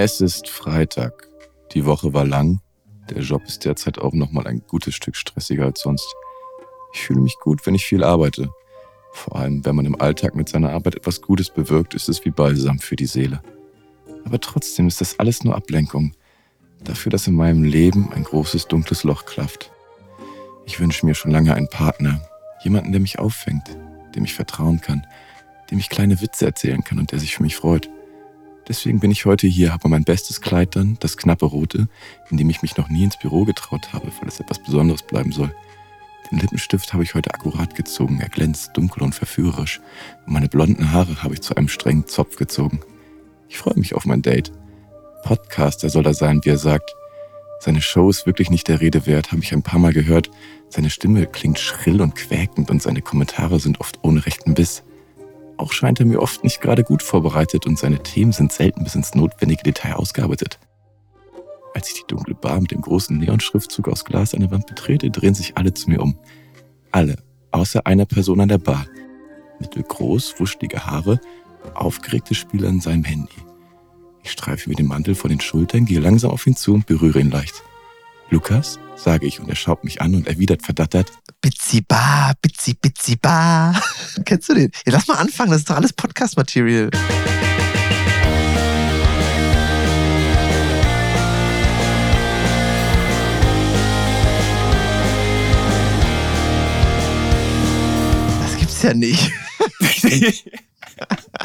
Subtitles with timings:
[0.00, 1.26] Es ist Freitag.
[1.72, 2.60] Die Woche war lang.
[3.10, 6.06] Der Job ist derzeit auch nochmal ein gutes Stück stressiger als sonst.
[6.94, 8.48] Ich fühle mich gut, wenn ich viel arbeite.
[9.12, 12.30] Vor allem, wenn man im Alltag mit seiner Arbeit etwas Gutes bewirkt, ist es wie
[12.30, 13.42] Balsam für die Seele.
[14.24, 16.12] Aber trotzdem ist das alles nur Ablenkung.
[16.84, 19.72] Dafür, dass in meinem Leben ein großes dunkles Loch klafft.
[20.64, 22.22] Ich wünsche mir schon lange einen Partner.
[22.62, 23.76] Jemanden, der mich auffängt,
[24.14, 25.04] dem ich vertrauen kann,
[25.72, 27.90] dem ich kleine Witze erzählen kann und der sich für mich freut.
[28.68, 31.88] Deswegen bin ich heute hier, habe mein bestes Kleid dann, das knappe rote,
[32.30, 35.32] in dem ich mich noch nie ins Büro getraut habe, weil es etwas Besonderes bleiben
[35.32, 35.54] soll.
[36.30, 39.80] Den Lippenstift habe ich heute akkurat gezogen, er glänzt dunkel und verführerisch.
[40.26, 42.80] Und meine blonden Haare habe ich zu einem strengen Zopf gezogen.
[43.48, 44.52] Ich freue mich auf mein Date.
[45.24, 46.94] Podcaster soll er sein, wie er sagt.
[47.60, 50.30] Seine Show ist wirklich nicht der Rede wert, habe ich ein paar Mal gehört.
[50.68, 54.84] Seine Stimme klingt schrill und quäkend und seine Kommentare sind oft ohne rechten Biss.
[55.58, 58.94] Auch scheint er mir oft nicht gerade gut vorbereitet und seine Themen sind selten bis
[58.94, 60.58] ins notwendige Detail ausgearbeitet.
[61.74, 65.10] Als ich die dunkle Bar mit dem großen Neonschriftzug aus Glas an der Wand betrete,
[65.10, 66.16] drehen sich alle zu mir um.
[66.92, 67.16] Alle,
[67.50, 68.86] außer einer Person an der Bar.
[69.60, 71.20] Mittelgroß, wuschelige Haare,
[71.74, 73.34] aufgeregte Spieler in seinem Handy.
[74.22, 77.20] Ich streife mir den Mantel von den Schultern, gehe langsam auf ihn zu und berühre
[77.20, 77.62] ihn leicht.
[78.30, 81.10] Lukas, sage ich und er schaut mich an und erwidert verdattert.
[81.40, 83.72] Bitzi ba, bitzi, bitzi ba.
[84.26, 84.70] Kennst du den?
[84.84, 86.90] Ja, lass mal anfangen, das ist doch alles Podcast-Material.
[98.42, 99.32] Das gibt's ja nicht.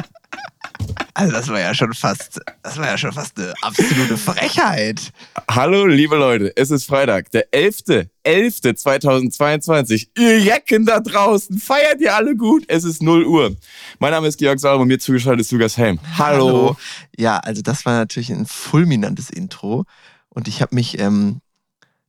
[1.15, 5.11] Also das war ja schon fast, das war ja schon fast eine absolute Frechheit.
[5.49, 10.07] Hallo, liebe Leute, es ist Freitag, der 11.11.2022.
[10.17, 12.63] Ihr Jecken da draußen, feiert ihr alle gut?
[12.67, 13.55] Es ist 0 Uhr.
[13.99, 15.99] Mein Name ist Georg Sauer und mir zugeschaltet ist Lukas Helm.
[16.17, 16.47] Hallo.
[16.47, 16.75] Hallo.
[17.15, 19.85] Ja, also das war natürlich ein fulminantes Intro
[20.29, 21.41] und ich habe mich ähm,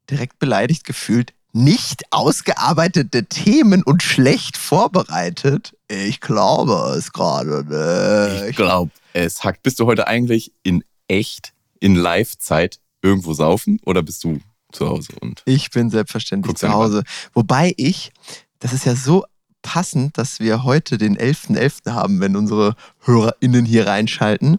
[0.09, 5.77] direkt beleidigt gefühlt nicht ausgearbeitete Themen und schlecht vorbereitet.
[5.89, 8.51] Ich glaube es gerade nicht.
[8.51, 9.45] Ich glaube es.
[9.45, 14.41] Hack, bist du heute eigentlich in echt, in Live-Zeit irgendwo saufen oder bist du
[14.73, 15.13] zu Hause?
[15.21, 17.05] Und ich bin selbstverständlich zu Hause.
[17.33, 18.13] Wobei ich,
[18.59, 19.25] das ist ja so
[19.63, 21.87] passend, dass wir heute den 11.11.
[21.87, 21.93] .11.
[21.93, 24.59] haben, wenn unsere HörerInnen hier reinschalten.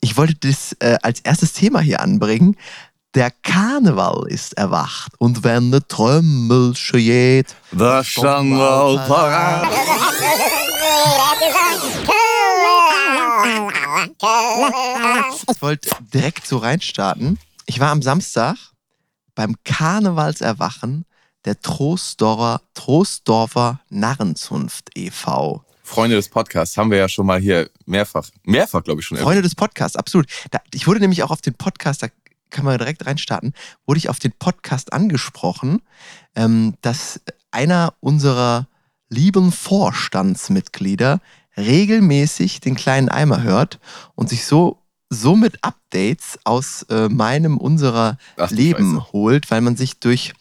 [0.00, 2.56] Ich wollte das äh, als erstes Thema hier anbringen,
[3.14, 9.68] der Karneval ist erwacht und wenn der Trömmel schieht, der Schandel parat.
[15.50, 17.38] Ich wollte direkt so reinstarten.
[17.66, 18.56] Ich war am Samstag
[19.34, 21.04] beim Karnevalserwachen
[21.44, 25.64] der Trostdorfer, Trostdorfer Narrenzunft e.V.
[25.82, 29.18] Freunde des Podcasts haben wir ja schon mal hier mehrfach, mehrfach glaube ich schon.
[29.18, 30.26] Freunde des Podcasts, absolut.
[30.72, 32.06] ich wurde nämlich auch auf den Podcast, da
[32.50, 33.54] kann man direkt reinstarten,
[33.86, 35.82] wurde ich auf den Podcast angesprochen,
[36.34, 38.66] ähm, dass einer unserer
[39.08, 41.20] lieben Vorstandsmitglieder
[41.56, 43.80] regelmäßig den kleinen Eimer hört
[44.14, 44.78] und sich so
[45.10, 49.12] somit Updates aus äh, meinem, unserer Ach, Leben Scheiße.
[49.12, 50.32] holt, weil man sich durch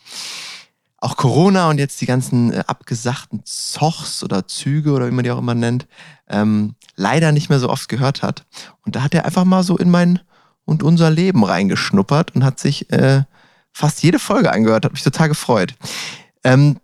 [1.01, 5.31] auch Corona und jetzt die ganzen äh, abgesagten Zochs oder Züge oder wie man die
[5.31, 5.87] auch immer nennt,
[6.27, 8.45] ähm, leider nicht mehr so oft gehört hat.
[8.85, 10.19] Und da hat er einfach mal so in mein
[10.69, 13.23] und unser Leben reingeschnuppert und hat sich äh,
[13.71, 15.73] fast jede Folge angehört, hat mich total gefreut.
[16.43, 16.79] Ähm,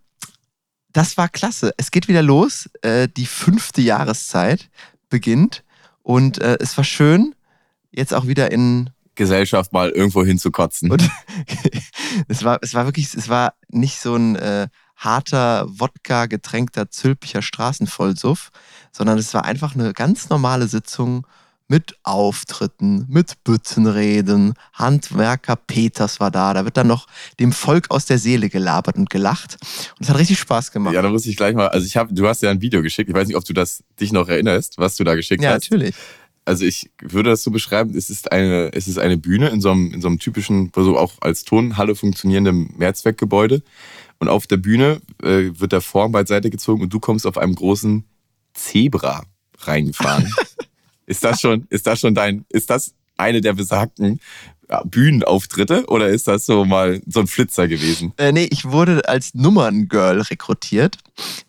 [0.91, 1.73] das war klasse.
[1.77, 2.67] Es geht wieder los.
[2.81, 4.69] Äh, die fünfte Jahreszeit
[5.09, 5.63] beginnt
[6.01, 7.35] und äh, es war schön,
[7.91, 10.91] jetzt auch wieder in Gesellschaft mal irgendwo hinzukotzen.
[10.91, 11.07] Und
[12.27, 17.43] es war, es war wirklich, es war nicht so ein äh, harter, Wodka getränkter, zülpiger
[17.43, 18.49] Straßenvollsuff,
[18.91, 21.27] sondern es war einfach eine ganz normale Sitzung
[21.67, 24.53] mit Auftritten, mit Büttenreden.
[24.73, 26.53] Handwerker Peters war da.
[26.53, 27.07] Da wird dann noch
[27.39, 29.57] dem Volk aus der Seele gelabert und gelacht.
[29.97, 30.93] Und es hat richtig Spaß gemacht.
[30.93, 33.09] Ja, da muss ich gleich mal, also ich habe, du hast ja ein Video geschickt.
[33.09, 35.69] Ich weiß nicht, ob du das dich noch erinnerst, was du da geschickt ja, hast.
[35.69, 35.95] Ja, natürlich.
[36.47, 39.71] Also ich würde das so beschreiben, es ist eine, es ist eine Bühne in so
[39.71, 43.63] einem, in so einem typischen, so auch als Tonhalle funktionierendem Mehrzweckgebäude.
[44.19, 47.55] Und auf der Bühne äh, wird der Vorhang beiseite gezogen und du kommst auf einem
[47.55, 48.05] großen
[48.53, 49.23] Zebra
[49.57, 50.31] reingefahren.
[51.05, 54.19] Ist das schon, ist das schon dein, ist das eine der besagten
[54.85, 58.13] Bühnenauftritte oder ist das so mal so ein Flitzer gewesen?
[58.17, 60.97] Äh, nee, ich wurde als Nummerngirl rekrutiert.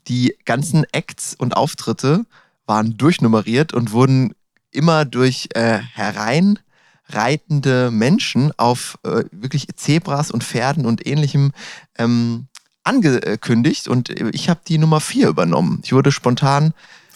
[0.08, 2.26] Die ganzen Acts und Auftritte
[2.66, 4.34] waren durchnummeriert und wurden
[4.70, 11.52] immer durch äh, hereinreitende Menschen auf äh, wirklich Zebras und Pferden und ähnlichem
[11.96, 12.48] ähm,
[12.84, 15.80] angekündigt und ich habe die Nummer 4 übernommen.
[15.82, 16.72] Ich wurde spontan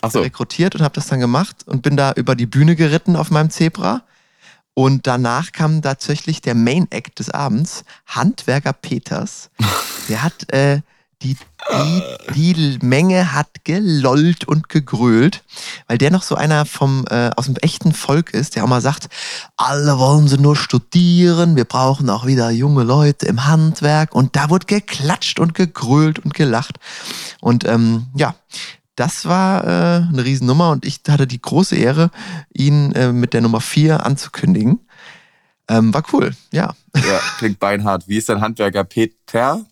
[0.08, 0.20] so.
[0.20, 3.50] rekrutiert und habe das dann gemacht und bin da über die Bühne geritten auf meinem
[3.50, 4.02] Zebra.
[4.75, 9.50] Und danach kam tatsächlich der Main Act des Abends, Handwerker Peters.
[10.08, 10.81] Der hat äh,
[11.23, 11.37] die,
[12.35, 15.43] die, die Menge hat gelollt und gegrölt,
[15.87, 18.81] weil der noch so einer vom äh, aus dem echten Volk ist, der auch mal
[18.81, 19.08] sagt,
[19.56, 24.49] alle wollen sie nur studieren, wir brauchen auch wieder junge Leute im Handwerk und da
[24.49, 26.76] wurde geklatscht und gegrölt und gelacht
[27.41, 28.35] und ähm, ja,
[29.00, 29.69] das war äh,
[30.08, 32.11] eine Riesennummer und ich hatte die große Ehre,
[32.52, 34.87] ihn äh, mit der Nummer 4 anzukündigen.
[35.69, 36.75] Ähm, war cool, ja.
[36.94, 38.06] Ja, klingt beinhart.
[38.08, 39.64] Wie ist dein Handwerker Peter?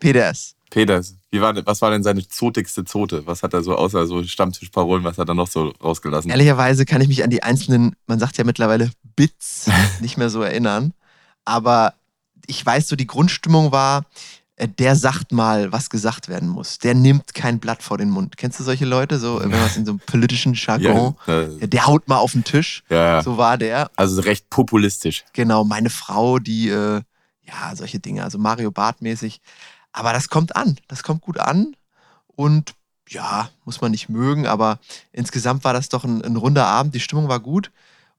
[0.00, 0.54] Peters.
[0.70, 1.14] Peters.
[1.30, 3.26] Wie war, was war denn seine zotigste Zote?
[3.26, 6.30] Was hat er so außer so Stammtischparolen, was hat er noch so rausgelassen?
[6.30, 9.68] Ehrlicherweise kann ich mich an die einzelnen, man sagt ja mittlerweile Bits,
[10.00, 10.94] nicht mehr so erinnern.
[11.44, 11.92] Aber
[12.46, 14.06] ich weiß so, die Grundstimmung war,
[14.66, 16.78] der sagt mal, was gesagt werden muss.
[16.78, 18.36] Der nimmt kein Blatt vor den Mund.
[18.36, 21.66] Kennst du solche Leute, so wenn man es in so einem politischen Jargon, Ja, ja,
[21.66, 22.82] der haut mal auf den Tisch.
[22.88, 23.22] ja.
[23.22, 23.90] So war der.
[23.96, 25.24] Also recht populistisch.
[25.32, 27.02] Genau, meine Frau, die, äh,
[27.42, 29.40] ja, solche Dinge, also Mario Bart mäßig.
[29.92, 31.74] Aber das kommt an, das kommt gut an
[32.26, 32.74] und
[33.08, 34.78] ja, muss man nicht mögen, aber
[35.12, 37.70] insgesamt war das doch ein, ein runder Abend, die Stimmung war gut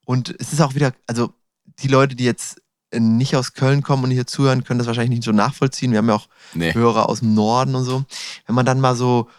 [0.05, 1.31] und es ist auch wieder, also
[1.79, 2.59] die Leute, die jetzt
[2.97, 5.91] nicht aus Köln kommen und hier zuhören, können das wahrscheinlich nicht so nachvollziehen.
[5.91, 6.73] Wir haben ja auch Nee.
[6.73, 8.03] Hörer aus dem Norden und so.
[8.47, 9.29] Wenn man dann mal so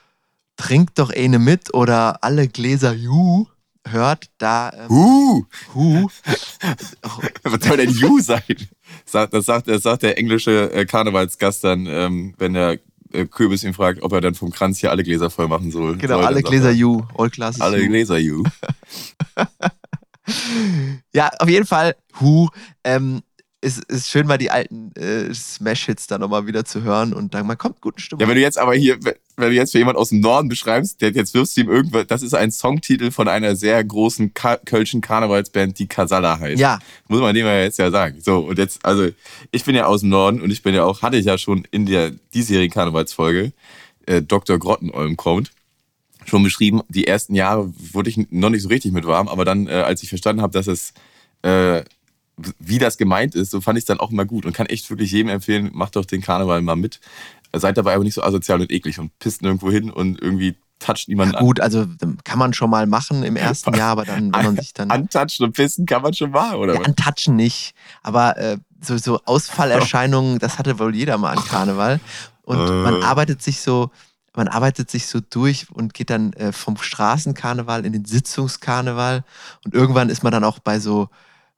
[0.56, 3.46] trinkt doch eine mit oder alle Gläser Ju
[3.88, 5.44] hört, da ähm, Uh,
[5.74, 6.08] Hu,
[7.42, 8.42] was soll denn You sein?
[9.10, 12.78] Das sagt, das sagt der englische äh, Karnevalsgast dann, ähm, wenn der
[13.12, 15.96] äh, Kürbis ihn fragt, ob er dann vom Kranz hier alle Gläser voll machen soll.
[15.96, 17.88] genau, soll, alle Gläser er, Ju, all classes Alle Ju.
[17.88, 18.44] Gläser You.
[21.12, 22.48] Ja, auf jeden Fall, Hu,
[22.84, 23.22] ähm,
[23.62, 27.46] ist, ist schön, mal die alten äh, Smash-Hits da nochmal wieder zu hören und dann,
[27.46, 28.20] man kommt guten Stimmung.
[28.20, 28.98] Ja, wenn du jetzt aber hier,
[29.36, 32.06] wenn du jetzt für jemand aus dem Norden beschreibst, der jetzt wirfst du ihm irgendwas,
[32.06, 36.58] das ist ein Songtitel von einer sehr großen Ka kölschen Karnevalsband, die Kasala heißt.
[36.58, 36.78] ja,
[37.08, 38.20] Muss man dem ja jetzt ja sagen.
[38.20, 39.08] So, und jetzt, also,
[39.50, 41.66] ich bin ja aus dem Norden und ich bin ja auch, hatte ich ja schon
[41.70, 43.52] in der diesjährigen Karnevalsfolge,
[44.06, 44.58] äh, Dr.
[44.58, 45.50] Grottenolm kommt,
[46.24, 46.80] schon beschrieben.
[46.88, 50.02] Die ersten Jahre wurde ich noch nicht so richtig mit warm, aber dann, äh, als
[50.02, 50.94] ich verstanden habe, dass es,
[51.42, 51.82] äh,
[52.58, 54.88] wie das gemeint ist, so fand ich es dann auch immer gut und kann echt
[54.90, 57.00] wirklich jedem empfehlen, macht doch den Karneval mal mit.
[57.52, 61.08] Seid dabei aber nicht so asozial und eklig und pisst nirgendwo hin und irgendwie toucht
[61.08, 61.44] niemanden an.
[61.44, 64.56] gut, also ähm, kann man schon mal machen im ersten Jahr, aber dann, wenn man
[64.56, 64.90] sich dann.
[64.90, 69.20] Antatschen und pissen kann man schon mal, oder Ja, antatschen nicht, aber äh, so, so
[69.24, 72.00] Ausfallerscheinungen, das hatte wohl jeder mal an Karneval.
[72.42, 72.72] Und Äh.
[72.72, 73.90] man arbeitet sich so,
[74.34, 79.24] man arbeitet sich so durch und geht dann äh, vom Straßenkarneval in den Sitzungskarneval.
[79.64, 81.08] Und irgendwann ist man dann auch bei so,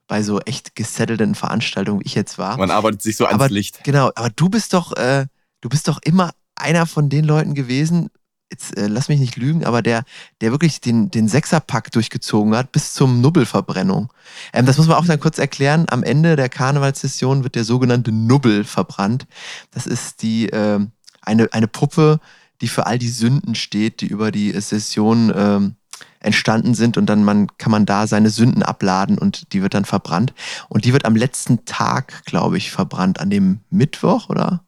[0.07, 2.57] bei so echt gesettelten Veranstaltungen, wie ich jetzt war.
[2.57, 3.83] Man arbeitet sich so ans aber, Licht.
[3.85, 5.27] Genau, aber du bist doch, äh,
[5.61, 8.11] du bist doch immer einer von den Leuten gewesen,
[8.53, 10.05] jetzt äh, lass mich nicht lügen, aber der,
[10.41, 14.13] der wirklich den, den Sechserpack durchgezogen hat bis zum Nubbelverbrennung.
[14.53, 15.87] Ähm, das muss man auch dann kurz erklären.
[15.89, 19.27] Am Ende der Karnevalssession wird der sogenannte Nubbel verbrannt.
[19.71, 22.21] Das ist die, ähm, eine, eine Puppe,
[22.61, 25.77] die für all die Sünden steht, die über die Session ähm,
[26.23, 29.85] entstanden sind und dann man, kann man da seine Sünden abladen und die wird dann
[29.85, 30.33] verbrannt.
[30.69, 33.21] Und die wird am letzten Tag, glaube ich, verbrannt.
[33.21, 34.65] An dem Mittwoch oder?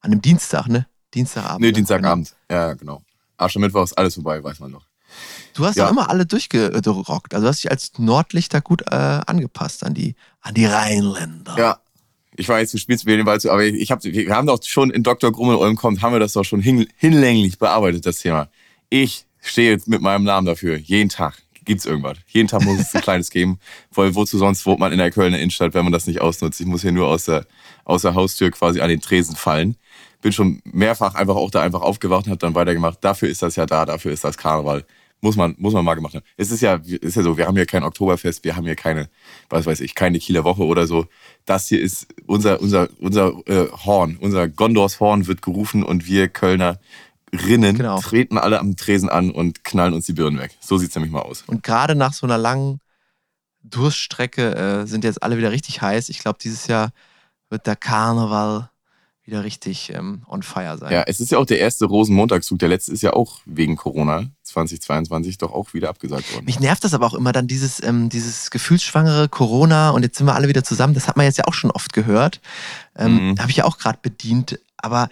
[0.00, 0.86] An dem Dienstag, ne?
[1.14, 1.60] Dienstagabend.
[1.60, 1.72] Nee, ne?
[1.72, 2.34] Dienstagabend.
[2.50, 3.02] Ja, genau.
[3.36, 4.80] Aschermittwoch ist alles vorbei, weiß man noch.
[4.82, 4.90] Genau.
[5.54, 5.84] Du hast Ja.
[5.84, 7.34] doch immer alle durchgerockt.
[7.34, 11.56] Also du hast dich als Nordlichter gut äh, angepasst an die, an die Rheinländer.
[11.56, 11.78] Ja.
[12.36, 14.90] Ich weiß, du spielst mir den Ball zu, aber ich hab, wir haben doch schon
[14.90, 15.30] in Dr.
[15.30, 18.48] Grummel Ulm kommt, haben wir das doch schon hin, hinlänglich bearbeitet, das Thema.
[18.90, 20.76] Ich stehe jetzt mit meinem Namen dafür.
[20.76, 22.18] Jeden Tag gibt's irgendwas.
[22.26, 23.58] Jeden Tag muss es ein kleines geben.
[23.92, 26.60] Weil wozu sonst wohnt man in der Kölner Innenstadt, wenn man das nicht ausnutzt?
[26.60, 27.46] Ich muss hier nur aus der,
[27.84, 29.76] aus der Haustür quasi an den Tresen fallen.
[30.22, 32.98] Bin schon mehrfach einfach auch da einfach aufgewacht und habe dann weitergemacht.
[33.02, 34.84] Dafür ist das ja da, dafür ist das Karneval.
[35.20, 36.24] Muss man, muss man mal gemacht haben.
[36.36, 39.08] Es ist ja, ist ja so, wir haben hier kein Oktoberfest, wir haben hier keine,
[39.48, 41.06] was weiß ich, keine Kieler Woche oder so.
[41.46, 46.28] Das hier ist unser, unser, unser äh, Horn, unser Gondors Horn wird gerufen und wir
[46.28, 46.78] Kölner
[47.34, 48.00] Rinnen Genau.
[48.00, 50.56] treten alle am Tresen an und knallen uns die Birnen weg.
[50.60, 51.42] So sieht's nämlich mal aus.
[51.46, 52.80] Und gerade nach so einer langen
[53.62, 56.08] Durststrecke äh, sind jetzt alle wieder richtig heiß.
[56.10, 56.90] Ich glaube, dieses Jahr
[57.48, 58.70] wird der Karneval
[59.26, 60.92] wieder richtig ähm, on fire sein.
[60.92, 62.58] Ja, es ist ja auch der erste Rosenmontagszug.
[62.58, 66.44] Der letzte ist ja auch wegen Corona 2022 doch auch wieder abgesagt worden.
[66.44, 70.26] Mich nervt das aber auch immer dann dieses, ähm, dieses gefühlsschwangere Corona und jetzt sind
[70.26, 70.92] wir alle wieder zusammen.
[70.92, 72.42] Das hat man jetzt ja auch schon oft gehört.
[72.96, 73.38] Ähm, Mhm.
[73.38, 74.60] Habe ich ja auch gerade bedient.
[74.76, 75.08] Aber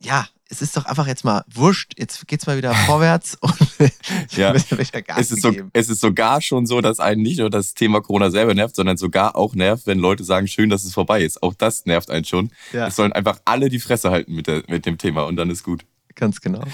[0.00, 1.94] ja, es ist doch einfach jetzt mal wurscht.
[1.96, 3.54] Jetzt geht's mal wieder vorwärts und
[4.36, 4.52] Ja.
[4.52, 8.00] Gas Es ist, so, es ist sogar schon so, dass einen nicht nur das Thema
[8.00, 11.42] Corona selber nervt, sondern sogar auch nervt, wenn Leute sagen, schön, dass es vorbei ist.
[11.42, 12.50] Auch das nervt einen schon.
[12.72, 12.88] Ja.
[12.88, 15.62] Es sollen einfach alle die Fresse halten mit, der, mit dem Thema und dann ist
[15.62, 15.84] gut.
[16.16, 16.64] Ganz genau.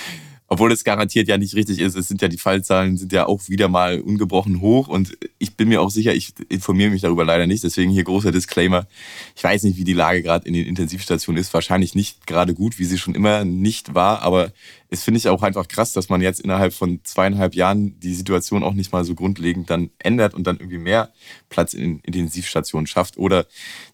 [0.48, 1.96] Obwohl es garantiert ja nicht richtig ist.
[1.96, 5.68] Es sind ja die Fallzahlen sind ja auch wieder mal ungebrochen hoch und ich bin
[5.68, 7.64] mir auch sicher, ich informiere mich darüber leider nicht.
[7.64, 8.86] Deswegen hier großer Disclaimer.
[9.34, 11.52] Ich weiß nicht, wie die Lage gerade in den Intensivstationen ist.
[11.52, 14.22] Wahrscheinlich nicht gerade gut, wie sie schon immer nicht war.
[14.22, 14.52] Aber
[14.88, 18.62] es finde ich auch einfach krass, dass man jetzt innerhalb von zweieinhalb Jahren die Situation
[18.62, 21.10] auch nicht mal so grundlegend dann ändert und dann irgendwie mehr
[21.48, 23.46] Platz in Intensivstationen schafft oder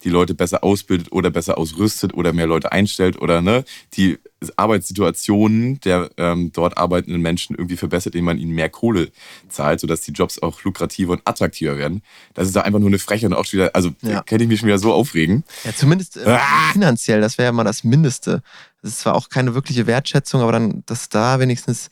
[0.04, 4.18] die Leute besser ausbildet oder besser ausrüstet oder mehr Leute einstellt oder ne, die
[4.56, 9.10] Arbeitssituationen der ähm, dort arbeitenden Menschen irgendwie verbessert, indem man ihnen mehr Kohle
[9.48, 12.02] zahlt, sodass die Jobs auch lukrativer und attraktiver werden.
[12.34, 14.22] Das ist da einfach nur eine Freche und auch schon wieder, also ja.
[14.22, 15.44] kann ich mich schon wieder so aufregen.
[15.64, 16.72] Ja, zumindest äh, ah!
[16.72, 18.42] finanziell, das wäre ja mal das Mindeste.
[18.82, 21.90] Das ist zwar auch keine wirkliche Wertschätzung, aber dann, dass da wenigstens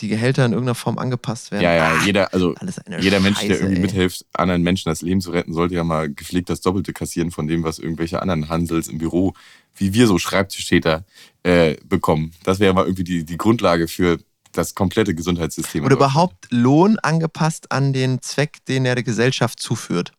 [0.00, 1.62] die Gehälter in irgendeiner Form angepasst werden.
[1.62, 2.54] Ja, ja, ah, jeder, also
[3.00, 3.80] jeder Mensch, der irgendwie ey.
[3.80, 7.46] mithilft, anderen Menschen das Leben zu retten, sollte ja mal gepflegt das Doppelte kassieren von
[7.46, 9.34] dem, was irgendwelche anderen Handels im Büro,
[9.74, 11.04] wie wir so Schreibtischtäter,
[11.42, 12.32] äh, bekommen.
[12.44, 14.18] Das wäre mal irgendwie die, die Grundlage für
[14.52, 15.84] das komplette Gesundheitssystem.
[15.84, 20.12] Oder überhaupt Lohn angepasst an den Zweck, den er der Gesellschaft zuführt.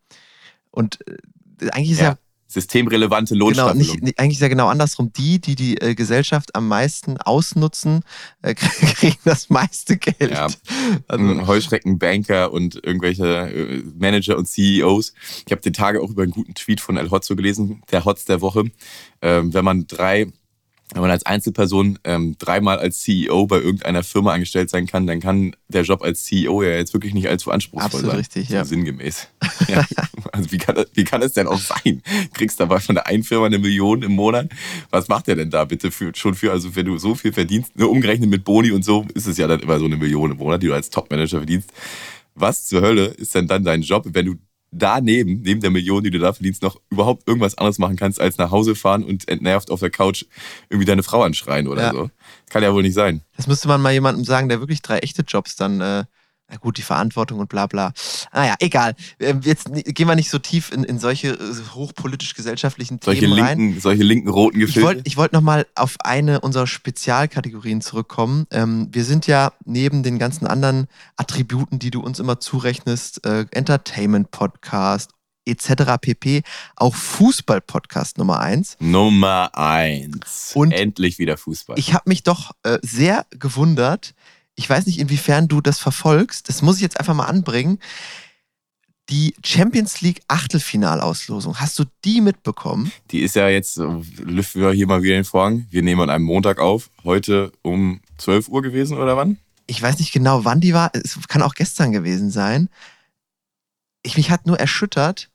[0.72, 2.18] Und äh, eigentlich ist ja, ja
[2.50, 3.86] systemrelevante Lohnstaffelung.
[3.86, 5.14] Genau, nicht, eigentlich ist ja genau andersrum.
[5.14, 8.02] Die, die die äh, Gesellschaft am meisten ausnutzen,
[8.42, 10.32] äh, kriegen das meiste Geld.
[10.32, 10.48] Ja.
[11.08, 15.14] Also, Heuschreckenbanker und irgendwelche äh, Manager und CEOs.
[15.46, 18.26] Ich habe die Tage auch über einen guten Tweet von El Hotzo gelesen, der Hotz
[18.26, 18.66] der Woche.
[19.22, 20.32] Ähm, wenn man drei
[20.94, 25.20] wenn man als Einzelperson ähm, dreimal als CEO bei irgendeiner Firma angestellt sein kann, dann
[25.20, 28.18] kann der Job als CEO ja jetzt wirklich nicht allzu anspruchsvoll Absolut sein.
[28.18, 28.66] richtig, ja.
[28.66, 29.28] Sinngemäß.
[29.68, 29.86] ja.
[30.32, 32.02] Also wie kann, das, wie kann es denn auch sein?
[32.34, 34.50] Kriegst dabei von der einen Firma eine Million im Monat?
[34.90, 37.78] Was macht der denn da bitte für, schon für, also wenn du so viel verdienst,
[37.78, 40.38] nur umgerechnet mit Boni und so, ist es ja dann immer so eine Million im
[40.38, 41.72] Monat, die du als Topmanager verdienst.
[42.34, 44.36] Was zur Hölle ist denn dann dein Job, wenn du
[44.72, 48.38] daneben, neben der Million, die du da verdienst, noch überhaupt irgendwas anderes machen kannst, als
[48.38, 50.26] nach Hause fahren und entnervt auf der Couch
[50.70, 51.92] irgendwie deine Frau anschreien oder ja.
[51.92, 52.10] so.
[52.50, 53.22] Kann ja wohl nicht sein.
[53.36, 56.06] Das müsste man mal jemandem sagen, der wirklich drei echte Jobs dann äh,
[56.50, 57.94] na gut, die Verantwortung und bla bla.
[58.34, 58.96] Naja, egal.
[59.20, 63.80] Ähm, jetzt gehen wir nicht so tief in, in solche äh, hochpolitisch-gesellschaftlichen Themen linken, rein.
[63.80, 64.80] Solche linken, roten Gefilde.
[64.80, 68.48] Ich wollte ich wollt nochmal auf eine unserer Spezialkategorien zurückkommen.
[68.52, 70.88] Ähm, wir sind ja neben den ganzen anderen
[71.18, 75.12] Attributen, die du uns immer zurechnest, äh, Entertainment-Podcast,
[75.46, 75.98] etc.
[76.00, 76.44] pp.
[76.76, 78.78] Auch Fußball-Podcast Nummer eins.
[78.80, 80.52] Nummer eins.
[80.56, 81.78] Und endlich wieder Fußball.
[81.78, 84.14] Ich habe mich doch äh, sehr gewundert,
[84.60, 87.80] ich weiß nicht, inwiefern du das verfolgst, das muss ich jetzt einfach mal anbringen.
[89.08, 92.92] Die Champions League Achtelfinalauslosung, hast du die mitbekommen?
[93.12, 95.66] Die ist ja jetzt, lüften wir hier mal wieder den Vorhang.
[95.70, 99.38] Wir nehmen an einem Montag auf, heute um 12 Uhr gewesen oder wann?
[99.66, 100.92] Ich weiß nicht genau, wann die war.
[100.94, 102.68] Es kann auch gestern gewesen sein.
[104.04, 105.30] Ich, mich hat nur erschüttert,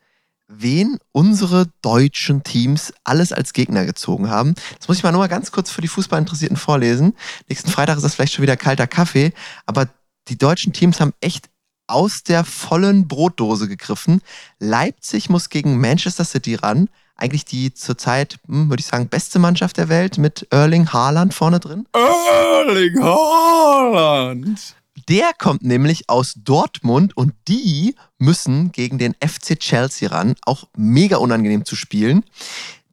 [0.58, 4.54] wen unsere deutschen Teams alles als Gegner gezogen haben.
[4.78, 7.14] Das muss ich mal nur mal ganz kurz für die Fußballinteressierten vorlesen.
[7.48, 9.32] Nächsten Freitag ist das vielleicht schon wieder kalter Kaffee,
[9.66, 9.88] aber
[10.28, 11.48] die deutschen Teams haben echt
[11.86, 14.22] aus der vollen Brotdose gegriffen.
[14.58, 16.88] Leipzig muss gegen Manchester City ran.
[17.16, 21.60] Eigentlich die zurzeit, hm, würde ich sagen, beste Mannschaft der Welt mit Erling Haaland vorne
[21.60, 21.86] drin.
[21.92, 24.74] Erling Haaland!
[25.08, 30.34] Der kommt nämlich aus Dortmund und die müssen gegen den FC Chelsea ran.
[30.44, 32.24] Auch mega unangenehm zu spielen.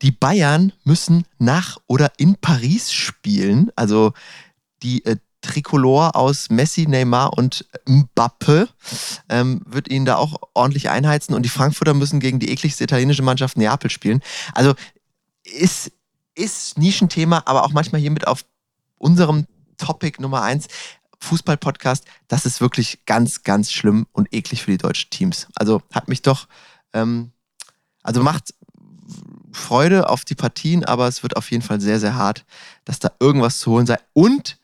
[0.01, 3.71] Die Bayern müssen nach oder in Paris spielen.
[3.75, 4.13] Also
[4.81, 8.69] die äh, Tricolor aus Messi, Neymar und Mbappe
[9.29, 11.35] ähm, wird ihnen da auch ordentlich einheizen.
[11.35, 14.21] Und die Frankfurter müssen gegen die ekligste italienische Mannschaft Neapel spielen.
[14.53, 14.73] Also
[15.43, 15.91] ist,
[16.35, 18.43] ist Nischenthema, aber auch manchmal hier mit auf
[18.97, 19.45] unserem
[19.77, 20.67] Topic Nummer eins.
[21.21, 25.47] Fußball-Podcast, das ist wirklich ganz, ganz schlimm und eklig für die deutschen Teams.
[25.55, 26.47] Also hat mich doch,
[26.93, 27.31] ähm,
[28.03, 28.53] also macht
[29.51, 32.45] Freude auf die Partien, aber es wird auf jeden Fall sehr, sehr hart,
[32.85, 33.97] dass da irgendwas zu holen sei.
[34.13, 34.57] Und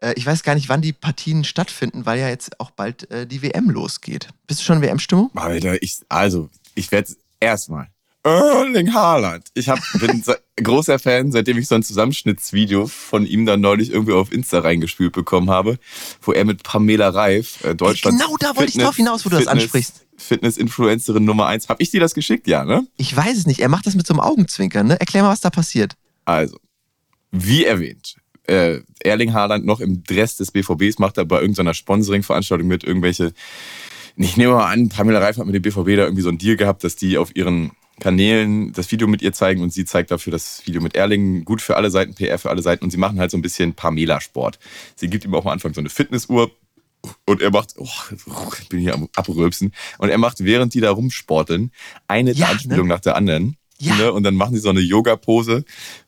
[0.00, 3.26] äh, ich weiß gar nicht, wann die Partien stattfinden, weil ja jetzt auch bald äh,
[3.26, 4.28] die WM losgeht.
[4.46, 5.30] Bist du schon WM-Stimmung?
[5.34, 7.88] Alter, ich, also, ich werde erstmal
[8.24, 9.48] Erling Haaland.
[9.54, 10.22] Ich hab, bin
[10.62, 15.12] großer Fan, seitdem ich so ein Zusammenschnittsvideo von ihm dann neulich irgendwie auf Insta reingespielt
[15.12, 15.78] bekommen habe,
[16.20, 18.20] wo er mit Pamela Reif, äh, Deutschland.
[18.20, 20.06] Genau da wollte ich drauf hinaus, wo du Fitness, das ansprichst.
[20.16, 21.68] Fitness-Influencerin Nummer eins.
[21.68, 22.46] Hab ich dir das geschickt?
[22.46, 22.86] Ja, ne?
[22.96, 23.60] Ich weiß es nicht.
[23.60, 25.00] Er macht das mit so einem Augenzwinkern, ne?
[25.00, 25.94] Erklär mal, was da passiert.
[26.24, 26.58] Also,
[27.32, 32.68] wie erwähnt, äh, Erling Haaland noch im Dress des BVBs macht er bei irgendeiner Sponsoring-Veranstaltung
[32.68, 33.32] mit irgendwelche.
[34.16, 36.56] Ich nehme mal an, Pamela Reif hat mit dem BVB da irgendwie so einen Deal
[36.56, 40.32] gehabt, dass die auf ihren Kanälen das Video mit ihr zeigen und sie zeigt dafür
[40.32, 41.44] das Video mit Erling.
[41.44, 43.74] Gut für alle Seiten, PR für alle Seiten und sie machen halt so ein bisschen
[43.74, 44.58] Pamela-Sport.
[44.96, 46.50] Sie gibt ihm auch am Anfang so eine Fitnessuhr
[47.26, 47.88] und er macht, oh,
[48.60, 51.70] ich bin hier am Abrülpsen, und er macht, während die da rumsporteln,
[52.08, 52.94] eine ja, Anspielung ne?
[52.94, 53.56] nach der anderen.
[53.82, 53.96] Ja.
[53.96, 54.12] Ne?
[54.12, 55.64] Und dann machen sie so eine Yoga-Pose,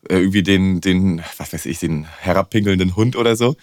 [0.08, 3.56] äh, irgendwie den, den, was weiß ich, den herabpinkelnden Hund oder so.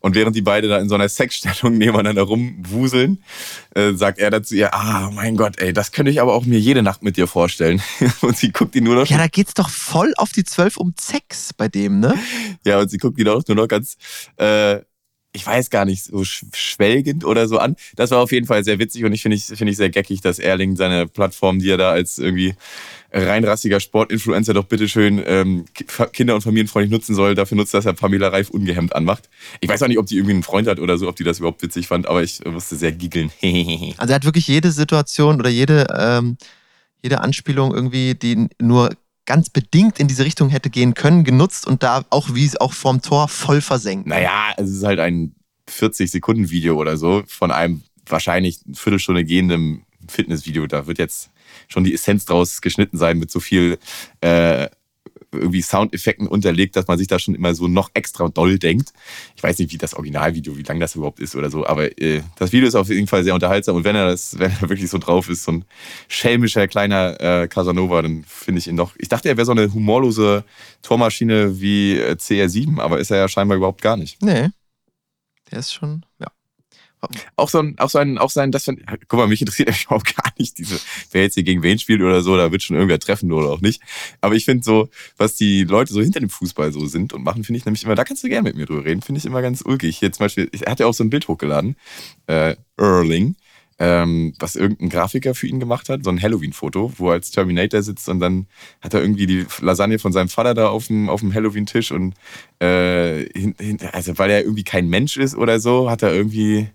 [0.00, 3.24] Und während die beide da in so einer Sexstellung nebeneinander rumwuseln,
[3.74, 6.60] äh, sagt er dazu ihr, ah, mein Gott, ey, das könnte ich aber auch mir
[6.60, 7.82] jede Nacht mit dir vorstellen.
[8.20, 9.06] und sie guckt ihn nur noch.
[9.06, 12.14] Ja, da geht's doch voll auf die Zwölf um Sex bei dem, ne?
[12.64, 13.96] Ja, und sie guckt ihn auch nur noch ganz,
[14.36, 14.80] äh,
[15.36, 17.76] ich weiß gar nicht, so schwelgend oder so an.
[17.94, 20.22] Das war auf jeden Fall sehr witzig und ich finde ich, finde ich sehr geckig,
[20.22, 22.54] dass Erling seine Plattform, die er da als irgendwie
[23.12, 25.66] reinrassiger Sportinfluencer doch bitteschön ähm,
[26.12, 29.28] kinder- und familienfreundlich nutzen soll, dafür nutzt, dass er Pamela Reif ungehemmt anmacht.
[29.60, 31.38] Ich weiß auch nicht, ob die irgendwie einen Freund hat oder so, ob die das
[31.38, 33.30] überhaupt witzig fand, aber ich musste sehr giggeln.
[33.98, 36.38] also er hat wirklich jede Situation oder jede, ähm,
[37.02, 38.90] jede Anspielung irgendwie, die nur
[39.26, 42.72] ganz bedingt in diese Richtung hätte gehen können, genutzt und da auch, wie es auch
[42.72, 44.06] vorm Tor, voll versenkt.
[44.06, 45.34] Naja, es ist halt ein
[45.68, 50.66] 40-Sekunden-Video oder so von einem wahrscheinlich eine Viertelstunde gehenden Fitnessvideo.
[50.66, 51.30] Da wird jetzt
[51.68, 53.78] schon die Essenz draus geschnitten sein mit so viel
[54.20, 54.68] äh,
[55.36, 58.92] irgendwie Soundeffekten unterlegt, dass man sich da schon immer so noch extra doll denkt.
[59.36, 62.22] Ich weiß nicht, wie das Originalvideo, wie lang das überhaupt ist oder so, aber äh,
[62.36, 64.90] das Video ist auf jeden Fall sehr unterhaltsam und wenn er das, wenn er wirklich
[64.90, 65.64] so drauf ist, so ein
[66.08, 68.92] schelmischer kleiner äh, Casanova, dann finde ich ihn doch.
[68.98, 70.44] Ich dachte, er wäre so eine humorlose
[70.82, 74.22] Tormaschine wie äh, CR7, aber ist er ja scheinbar überhaupt gar nicht.
[74.22, 74.48] Nee.
[75.50, 76.26] Der ist schon, ja
[77.36, 79.84] auch so ein, auch so ein, auch sein, das find, guck mal, mich interessiert eigentlich
[79.84, 80.78] überhaupt gar nicht diese,
[81.12, 83.60] wer jetzt hier gegen wen spielt oder so, da wird schon irgendwer treffen oder auch
[83.60, 83.82] nicht.
[84.20, 87.44] Aber ich finde so, was die Leute so hinter dem Fußball so sind und machen,
[87.44, 89.42] finde ich nämlich immer, da kannst du gerne mit mir drüber reden, finde ich immer
[89.42, 89.98] ganz ulkig.
[89.98, 91.76] Hier zum Beispiel, er hat ja auch so ein Bild hochgeladen,
[92.26, 93.36] äh, Erling,
[93.78, 97.82] ähm, was irgendein Grafiker für ihn gemacht hat, so ein Halloween-Foto, wo er als Terminator
[97.82, 98.46] sitzt und dann
[98.80, 102.14] hat er irgendwie die Lasagne von seinem Vater da auf dem, auf dem Halloween-Tisch und
[102.58, 106.68] äh, hin, hin, also weil er irgendwie kein Mensch ist oder so, hat er irgendwie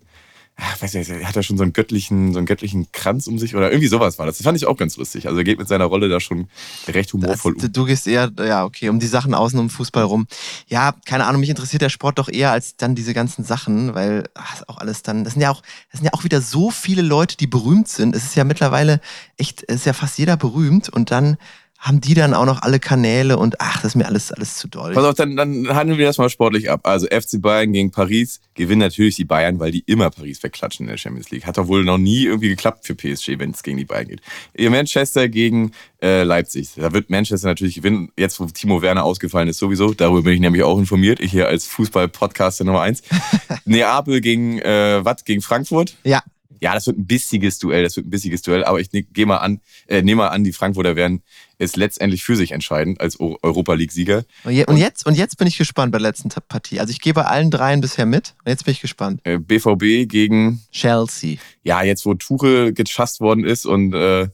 [0.61, 3.55] ach, weiß nicht, hat er schon so einen göttlichen, so einen göttlichen Kranz um sich
[3.55, 4.37] oder irgendwie sowas war das.
[4.37, 5.27] Das fand ich auch ganz lustig.
[5.27, 6.47] Also er geht mit seiner Rolle da schon
[6.87, 7.73] recht humorvoll das, um.
[7.73, 10.27] Du gehst eher, ja, okay, um die Sachen außen um Fußball rum.
[10.67, 14.29] Ja, keine Ahnung, mich interessiert der Sport doch eher als dann diese ganzen Sachen, weil
[14.35, 17.01] ach, auch alles dann, das sind ja auch, das sind ja auch wieder so viele
[17.01, 18.15] Leute, die berühmt sind.
[18.15, 19.01] Es ist ja mittlerweile
[19.37, 21.37] echt, es ist ja fast jeder berühmt und dann
[21.81, 24.67] haben die dann auch noch alle Kanäle und ach, das ist mir alles, alles zu
[24.67, 24.93] doll.
[24.93, 26.81] Pass auf, dann, dann handeln wir das mal sportlich ab.
[26.83, 30.91] Also FC Bayern gegen Paris gewinnen natürlich die Bayern, weil die immer Paris wegklatschen in
[30.91, 31.47] der Champions League.
[31.47, 34.21] Hat doch wohl noch nie irgendwie geklappt für PSG, wenn es gegen die Bayern geht.
[34.55, 35.71] Ihr Manchester gegen
[36.03, 36.69] äh, Leipzig.
[36.75, 38.11] Da wird Manchester natürlich gewinnen.
[38.15, 39.95] Jetzt, wo Timo Werner ausgefallen ist, sowieso.
[39.95, 41.19] Darüber bin ich nämlich auch informiert.
[41.19, 43.01] Ich hier als Fußball-Podcaster Nummer eins.
[43.65, 45.25] Neapel gegen, äh, was?
[45.25, 45.97] Gegen Frankfurt?
[46.03, 46.21] Ja.
[46.61, 49.25] Ja, das wird ein bissiges Duell, das wird ein bissiges Duell, aber ich ne, gehe
[49.25, 51.23] mal an, äh, nehme mal an, die Frankfurter werden
[51.61, 54.25] es letztendlich für sich entscheiden als Europa League-Sieger.
[54.43, 56.79] Und jetzt, und jetzt bin ich gespannt bei der letzten Partie.
[56.79, 59.21] Also ich gehe bei allen dreien bisher mit und jetzt bin ich gespannt.
[59.23, 61.37] Äh, BVB gegen Chelsea.
[61.63, 64.27] Ja, jetzt wo Tuchel gechast worden ist und äh,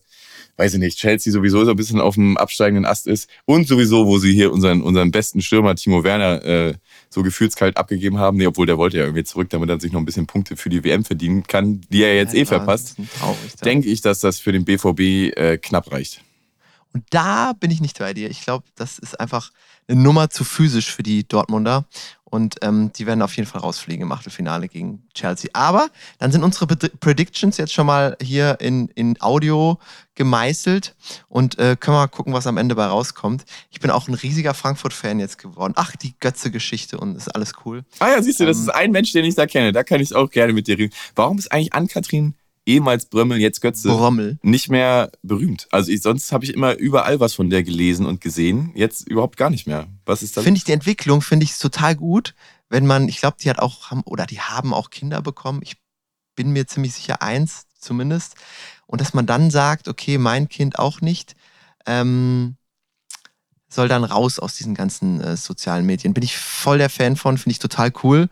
[0.55, 4.07] weiß ich nicht, Chelsea sowieso so ein bisschen auf dem absteigenden Ast ist und sowieso,
[4.07, 6.73] wo sie hier unseren, unseren besten Stürmer Timo Werner äh,
[7.09, 8.37] so gefühlskalt abgegeben haben.
[8.37, 10.69] Nee, obwohl der wollte ja irgendwie zurück, damit er sich noch ein bisschen Punkte für
[10.69, 12.95] die WM verdienen kann, die er jetzt ja, eh verpasst.
[13.63, 14.99] Denke ich, dass das für den BVB
[15.37, 16.21] äh, knapp reicht.
[16.97, 18.27] Und da bin ich nicht bei dir.
[18.27, 19.51] Ich glaube, das ist einfach
[19.87, 21.85] eine Nummer zu physisch für die Dortmunder.
[22.23, 25.51] Und ähm, die werden auf jeden Fall rausfliegen im Achtelfinale gegen Chelsea.
[25.53, 29.77] Aber dann sind unsere Predictions jetzt schon mal hier in, in Audio
[30.15, 30.95] gemeißelt
[31.29, 33.45] und äh, können wir gucken, was am Ende bei rauskommt.
[33.69, 35.73] Ich bin auch ein riesiger Frankfurt-Fan jetzt geworden.
[35.75, 37.85] Ach, die Götze-Geschichte und ist alles cool.
[37.99, 39.71] Ah ja, siehst du, das ähm, ist ein Mensch, den ich da kenne.
[39.71, 40.93] Da kann ich auch gerne mit dir reden.
[41.15, 42.33] Warum ist eigentlich Ann-Kathrin
[42.67, 44.37] ehemals Brömmel, jetzt Götze, Brommel.
[44.43, 45.67] nicht mehr berühmt.
[45.71, 48.71] Also ich, sonst habe ich immer überall was von der gelesen und gesehen.
[48.75, 49.87] Jetzt überhaupt gar nicht mehr.
[50.05, 50.43] Was ist das?
[50.43, 52.35] Finde ich die Entwicklung, finde ich total gut,
[52.69, 55.61] wenn man, ich glaube, die hat auch, haben, oder die haben auch Kinder bekommen.
[55.63, 55.77] Ich
[56.35, 58.35] bin mir ziemlich sicher, eins zumindest.
[58.85, 61.35] Und dass man dann sagt, okay, mein Kind auch nicht,
[61.85, 62.57] ähm,
[63.69, 66.13] soll dann raus aus diesen ganzen äh, sozialen Medien.
[66.13, 68.29] Bin ich voll der Fan von, finde ich total cool.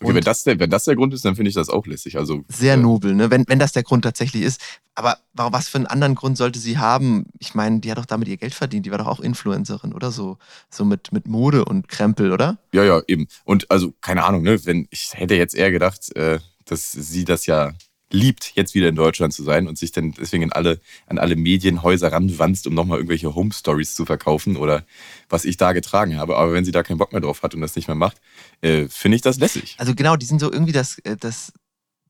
[0.00, 2.18] Okay, wenn das, der, wenn das der Grund ist, dann finde ich das auch lässig.
[2.18, 3.30] Also, sehr äh, nobel, ne?
[3.30, 4.60] wenn, wenn das der Grund tatsächlich ist.
[4.94, 7.26] Aber was für einen anderen Grund sollte sie haben?
[7.38, 8.86] Ich meine, die hat doch damit ihr Geld verdient.
[8.86, 10.38] Die war doch auch Influencerin, oder so?
[10.70, 12.58] So mit, mit Mode und Krempel, oder?
[12.72, 13.26] Ja, ja, eben.
[13.44, 14.64] Und also, keine Ahnung, ne?
[14.66, 17.72] Wenn, ich hätte jetzt eher gedacht, äh, dass sie das ja
[18.10, 21.36] liebt, jetzt wieder in Deutschland zu sein und sich dann deswegen in alle, an alle
[21.36, 24.84] Medienhäuser ranwanzt, um nochmal irgendwelche Home-Stories zu verkaufen oder
[25.28, 26.36] was ich da getragen habe.
[26.36, 28.20] Aber wenn sie da keinen Bock mehr drauf hat und das nicht mehr macht,
[28.62, 29.76] äh, finde ich das lässig.
[29.78, 31.52] Also genau, die sind so irgendwie das, äh, das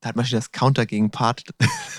[0.00, 1.44] da hat man schon das Counter gegen Part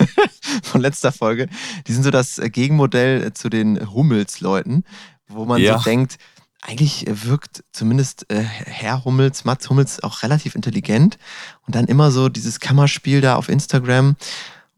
[0.64, 1.50] von letzter Folge.
[1.88, 4.84] Die sind so das äh, Gegenmodell äh, zu den Hummels-Leuten,
[5.28, 5.78] wo man ja.
[5.78, 6.18] so denkt,
[6.62, 11.18] eigentlich wirkt zumindest äh, Herr Hummels, Mats Hummels auch relativ intelligent
[11.66, 14.16] und dann immer so dieses Kammerspiel da auf Instagram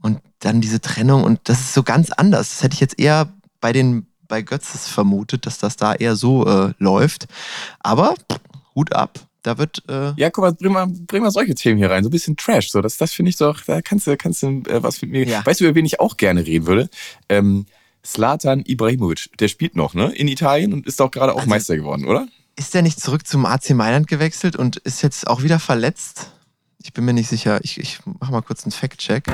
[0.01, 2.49] und dann diese Trennung und das ist so ganz anders.
[2.49, 6.47] Das hätte ich jetzt eher bei den bei Götzes vermutet, dass das da eher so
[6.47, 7.27] äh, läuft.
[7.79, 8.15] Aber
[8.75, 9.19] Hut ab.
[9.43, 9.83] Da wird.
[9.89, 12.03] Äh ja, guck mal, bring mal, bring mal solche Themen hier rein.
[12.03, 12.69] So ein bisschen Trash.
[12.69, 15.25] So, das, das finde ich doch, da kannst du, kannst du äh, was mit mir.
[15.25, 15.45] Ja.
[15.45, 16.89] Weißt du, über wen ich auch gerne reden würde?
[17.27, 17.65] Ähm,
[18.05, 19.29] Slatan Ibrahimovic.
[19.39, 20.13] Der spielt noch, ne?
[20.13, 22.27] In Italien und ist auch gerade auch also, Meister geworden, oder?
[22.55, 26.31] Ist der nicht zurück zum AC Mailand gewechselt und ist jetzt auch wieder verletzt?
[26.83, 27.59] Ich bin mir nicht sicher.
[27.63, 29.25] Ich, ich mache mal kurz einen Fact-Check.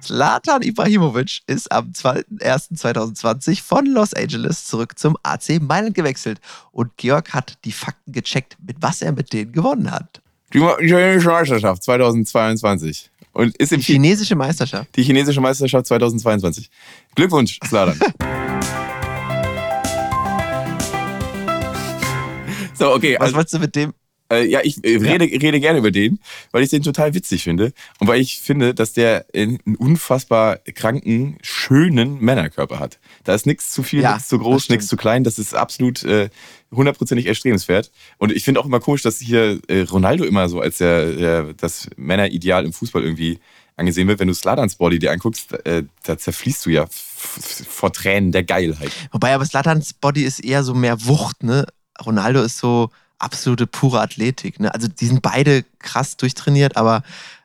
[0.00, 6.40] Zlatan Ibrahimovic ist am 2.1.2020 von Los Angeles zurück zum AC Mailand gewechselt.
[6.72, 10.20] Und Georg hat die Fakten gecheckt, mit was er mit denen gewonnen hat.
[10.52, 13.10] Die chinesische Meisterschaft 2022.
[13.34, 14.94] Und ist im die chinesische Meisterschaft.
[14.94, 16.70] Die chinesische Meisterschaft 2022.
[17.16, 17.98] Glückwunsch, Slatan.
[22.74, 23.16] so, okay.
[23.18, 23.92] Was also, wolltest du mit dem?
[24.32, 25.38] Äh, ja, ich äh, rede, ja.
[25.38, 26.18] rede gerne über den,
[26.50, 27.72] weil ich den total witzig finde.
[27.98, 32.98] Und weil ich finde, dass der einen unfassbar kranken, schönen Männerkörper hat.
[33.24, 35.24] Da ist nichts zu viel, ja, nichts zu groß, nichts zu klein.
[35.24, 36.30] Das ist absolut äh,
[36.72, 37.90] hundertprozentig erstrebenswert.
[38.18, 41.52] Und ich finde auch immer komisch, dass hier äh, Ronaldo immer so als der, der,
[41.54, 43.38] das Männerideal im Fußball irgendwie
[43.76, 44.20] angesehen wird.
[44.20, 48.90] Wenn du Slatans Body dir anguckst, äh, da zerfließt du ja vor Tränen der Geilheit.
[49.12, 51.66] Wobei aber Slatans Body ist eher so mehr Wucht, ne?
[52.04, 52.90] Ronaldo ist so
[53.24, 54.60] absolute pure Athletik.
[54.60, 54.72] Ne?
[54.72, 57.02] Also die sind beide krass durchtrainiert, aber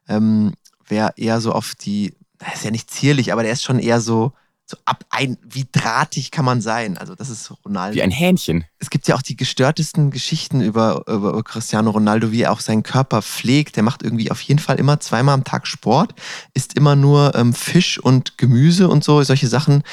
[0.08, 0.54] ähm,
[0.88, 4.02] wer eher so auf die, der ist ja nicht zierlich, aber der ist schon eher
[4.02, 4.34] so,
[4.66, 6.98] so ab ein, wie drahtig kann man sein?
[6.98, 7.96] Also das ist Ronaldo.
[7.96, 8.66] Wie ein Hähnchen.
[8.78, 12.84] Es gibt ja auch die gestörtesten Geschichten über, über Cristiano Ronaldo, wie er auch seinen
[12.84, 13.78] Körper pflegt.
[13.78, 16.14] Der macht irgendwie auf jeden Fall immer zweimal am Tag Sport,
[16.54, 19.84] isst immer nur ähm, Fisch und Gemüse und so, solche Sachen,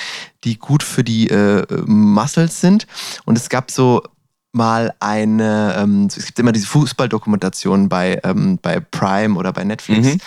[0.44, 2.86] die gut für die äh, Muscles sind.
[3.24, 4.02] Und es gab so
[4.56, 10.06] mal eine, ähm, es gibt immer diese Fußballdokumentationen bei, ähm, bei Prime oder bei Netflix.
[10.08, 10.20] Mhm.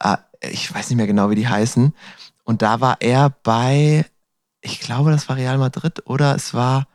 [0.00, 1.94] Äh, ich weiß nicht mehr genau, wie die heißen.
[2.44, 4.04] Und da war er bei,
[4.60, 6.86] ich glaube, das war Real Madrid oder es war,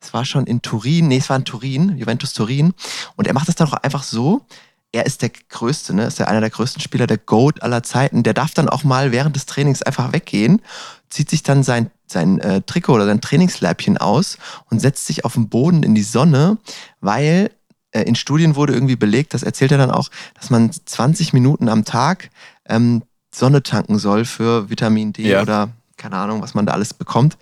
[0.00, 2.74] es war schon in Turin, nee, es war in Turin, Juventus Turin.
[3.16, 4.46] Und er macht das dann auch einfach so,
[4.92, 6.04] er ist der Größte, ne?
[6.04, 8.22] ist ja einer der größten Spieler, der GOAT aller Zeiten.
[8.22, 10.62] Der darf dann auch mal während des Trainings einfach weggehen,
[11.08, 14.38] zieht sich dann sein, sein äh, Trikot oder sein Trainingsleibchen aus
[14.70, 16.58] und setzt sich auf den Boden in die Sonne,
[17.00, 17.50] weil
[17.92, 21.68] äh, in Studien wurde irgendwie belegt, das erzählt er dann auch, dass man 20 Minuten
[21.68, 22.30] am Tag
[22.68, 23.02] ähm,
[23.34, 25.42] Sonne tanken soll für Vitamin D ja.
[25.42, 27.36] oder keine Ahnung, was man da alles bekommt.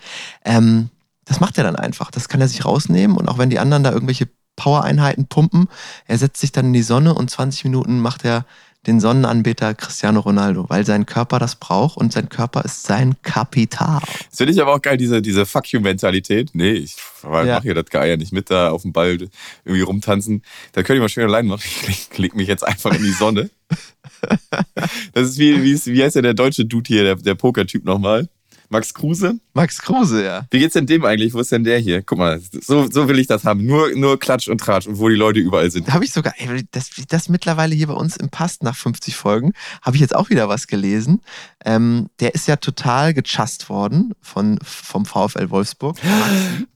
[0.45, 0.91] Ähm,
[1.25, 2.11] das macht er dann einfach.
[2.11, 5.69] Das kann er sich rausnehmen und auch wenn die anderen da irgendwelche Power-Einheiten pumpen.
[6.07, 8.45] Er setzt sich dann in die Sonne und 20 Minuten macht er
[8.87, 14.01] den Sonnenanbeter Cristiano Ronaldo, weil sein Körper das braucht und sein Körper ist sein Kapital.
[14.31, 16.51] Das finde ich aber auch geil, diese, diese Fuck you-Mentalität.
[16.55, 17.29] Nee, ich ja.
[17.29, 19.19] mache hier das Geier nicht mit, da auf dem Ball
[19.65, 20.43] irgendwie rumtanzen.
[20.73, 21.63] Da könnte ich mal schön allein machen.
[21.89, 23.51] Ich leg mich jetzt einfach in die Sonne.
[25.13, 28.29] das ist wie, wie, wie heißt der, der deutsche Dude hier, der, der Poker-Typ nochmal?
[28.71, 29.39] Max Kruse?
[29.55, 30.47] Max Kruse, ja.
[30.51, 31.33] Wie geht's denn dem eigentlich?
[31.33, 32.03] Wo ist denn der hier?
[32.03, 33.65] Guck mal, so, so will ich das haben.
[33.65, 35.93] Nur, nur Klatsch und Tratsch und wo die Leute überall sind.
[35.93, 39.53] Habe ich sogar, ey, das, das mittlerweile hier bei uns im Past nach 50 Folgen,
[39.83, 41.23] habe ich jetzt auch wieder was gelesen.
[41.65, 45.97] Ähm, der ist ja total gechast worden von, vom VfL Wolfsburg.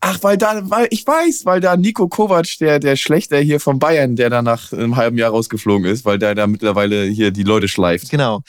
[0.01, 3.79] Ach, weil da, weil ich weiß, weil da Nico Kovac, der, der Schlechter hier von
[3.79, 7.43] Bayern, der da nach einem halben Jahr rausgeflogen ist, weil der da mittlerweile hier die
[7.43, 8.11] Leute schleift.
[8.11, 8.43] Genau.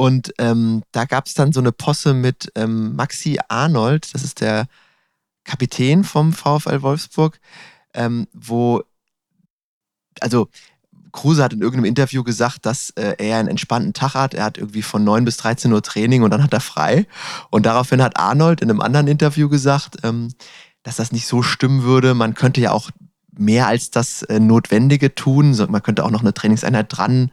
[0.00, 4.40] Und ähm, da gab es dann so eine Posse mit ähm, Maxi Arnold, das ist
[4.40, 4.68] der
[5.42, 7.40] Kapitän vom VfL Wolfsburg,
[7.94, 8.84] ähm, wo,
[10.20, 10.48] also
[11.10, 14.34] Kruse hat in irgendeinem Interview gesagt, dass äh, er einen entspannten Tag hat.
[14.34, 17.08] Er hat irgendwie von 9 bis 13 Uhr Training und dann hat er frei.
[17.50, 20.32] Und daraufhin hat Arnold in einem anderen Interview gesagt, ähm,
[20.84, 22.14] dass das nicht so stimmen würde.
[22.14, 22.92] Man könnte ja auch
[23.36, 25.56] mehr als das äh, Notwendige tun.
[25.68, 27.32] Man könnte auch noch eine Trainingseinheit dran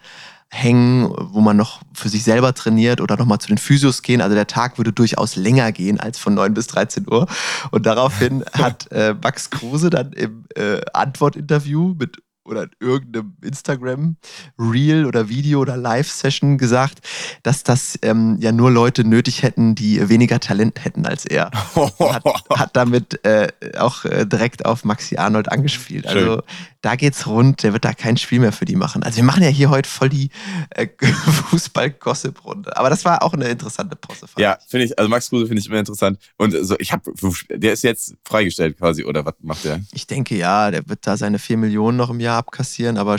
[0.56, 4.22] hängen, wo man noch für sich selber trainiert oder nochmal zu den Physios gehen.
[4.22, 7.28] Also der Tag würde durchaus länger gehen als von 9 bis 13 Uhr.
[7.72, 15.06] Und daraufhin hat äh, Max Kruse dann im äh, Antwortinterview mit oder in irgendeinem Instagram-Reel
[15.06, 17.00] oder Video oder Live-Session gesagt,
[17.44, 21.50] dass das ähm, ja nur Leute nötig hätten, die weniger Talent hätten als er.
[22.00, 26.06] hat, hat damit äh, auch äh, direkt auf Maxi Arnold angespielt.
[26.06, 26.42] Also Schön.
[26.86, 29.02] Da geht's rund, der wird da kein Spiel mehr für die machen.
[29.02, 30.30] Also wir machen ja hier heute voll die
[30.70, 30.88] äh,
[31.50, 32.78] Fußball-Gossip-Runde.
[32.78, 34.28] Aber das war auch eine interessante Posse.
[34.38, 36.20] Ja, finde ich, also Max Kruse finde ich immer interessant.
[36.38, 37.12] Und so, ich habe,
[37.50, 39.82] der ist jetzt freigestellt quasi, oder was macht der?
[39.94, 43.18] Ich denke ja, der wird da seine 4 Millionen noch im Jahr abkassieren, aber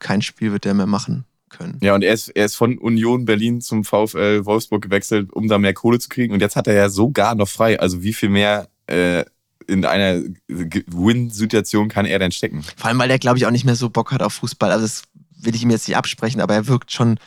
[0.00, 1.78] kein Spiel wird er mehr machen können.
[1.80, 5.56] Ja, und er ist, er ist von Union Berlin zum VfL Wolfsburg gewechselt, um da
[5.56, 6.34] mehr Kohle zu kriegen.
[6.34, 7.80] Und jetzt hat er ja sogar noch frei.
[7.80, 9.24] Also wie viel mehr äh,
[9.68, 12.64] in einer Win-Situation kann er denn stecken?
[12.76, 14.72] Vor allem, weil der, glaube ich, auch nicht mehr so Bock hat auf Fußball.
[14.72, 15.02] Also das
[15.40, 17.18] will ich ihm jetzt nicht absprechen, aber er wirkt schon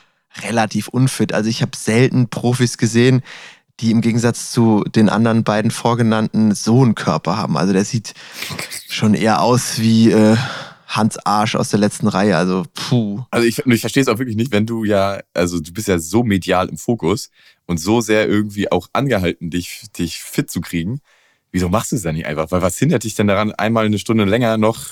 [0.43, 1.33] relativ unfit.
[1.33, 3.21] Also ich habe selten Profis gesehen,
[3.79, 7.57] die im Gegensatz zu den anderen beiden vorgenannten so einen Körper haben.
[7.57, 8.13] Also der sieht
[8.89, 10.37] schon eher aus wie äh,
[10.87, 12.37] Hans Arsch aus der letzten Reihe.
[12.37, 13.23] Also puh.
[13.31, 15.99] Also ich, ich verstehe es auch wirklich nicht, wenn du ja, also du bist ja
[15.99, 17.29] so medial im Fokus
[17.65, 21.01] und so sehr irgendwie auch angehalten, dich, dich fit zu kriegen.
[21.51, 22.49] Wieso machst du es dann nicht einfach?
[22.51, 24.85] Weil was hindert dich denn daran, einmal eine Stunde länger noch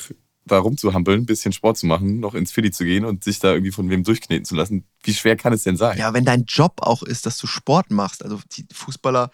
[0.46, 3.54] da rumzuhampeln, ein bisschen Sport zu machen, noch ins Philly zu gehen und sich da
[3.54, 4.86] irgendwie von wem durchkneten zu lassen?
[5.04, 5.98] Wie schwer kann es denn sein?
[5.98, 8.24] Ja, wenn dein Job auch ist, dass du Sport machst.
[8.24, 9.32] Also die Fußballer,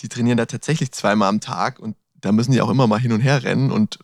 [0.00, 3.12] die trainieren da tatsächlich zweimal am Tag und da müssen die auch immer mal hin
[3.12, 3.98] und her rennen und